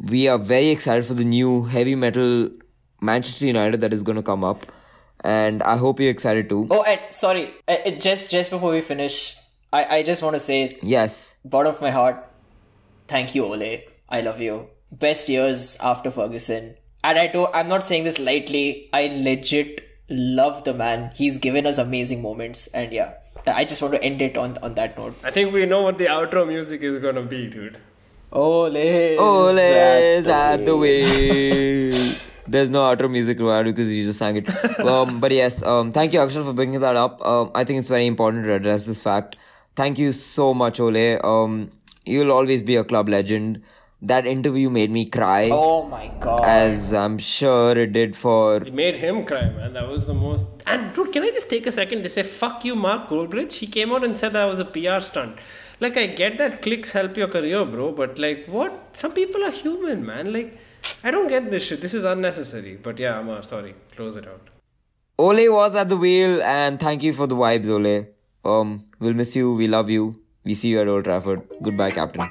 [0.00, 2.48] We are very excited for the new heavy metal
[3.02, 4.66] Manchester United that is going to come up,
[5.20, 6.66] and I hope you're excited too.
[6.70, 9.36] Oh, and sorry, uh, just just before we finish,
[9.72, 12.24] I I just want to say, Yes, bottom of my heart,
[13.08, 13.72] thank you, Ole.
[14.08, 14.68] I love you.
[14.92, 17.54] Best years after Ferguson, and I don't.
[17.54, 18.88] I'm not saying this lightly.
[18.92, 21.10] I legit love the man.
[21.14, 23.14] He's given us amazing moments, and yeah,
[23.46, 25.16] I just want to end it on on that note.
[25.24, 27.78] I think we know what the outro music is gonna be, dude.
[28.32, 32.28] Ole, Ole is at the wheel.
[32.46, 34.48] There's no outro music required because you just sang it.
[34.80, 37.24] um, but yes, um, thank you, Akshay, for bringing that up.
[37.24, 39.36] Um, I think it's very important to address this fact.
[39.76, 41.18] Thank you so much, Ole.
[41.24, 41.70] Um,
[42.04, 43.62] you'll always be a club legend.
[44.04, 46.44] That interview made me cry, Oh my god.
[46.44, 48.56] as I'm sure it did for.
[48.56, 49.74] It made him cry, man.
[49.74, 50.48] That was the most.
[50.66, 53.52] And dude, can I just take a second to say fuck you, Mark Goldbridge?
[53.52, 55.36] He came out and said that was a PR stunt.
[55.78, 58.88] Like I get that clicks help your career, bro, but like what?
[58.92, 60.32] Some people are human, man.
[60.32, 60.58] Like
[61.04, 61.80] I don't get this shit.
[61.80, 62.76] This is unnecessary.
[62.76, 63.74] But yeah, Amar, sorry.
[63.96, 64.48] Close it out.
[65.18, 68.06] Ole was at the wheel, and thank you for the vibes, Ole.
[68.44, 69.54] Um, we'll miss you.
[69.54, 70.14] We love you.
[70.44, 71.42] We see you at Old Trafford.
[71.62, 72.28] Goodbye, Captain.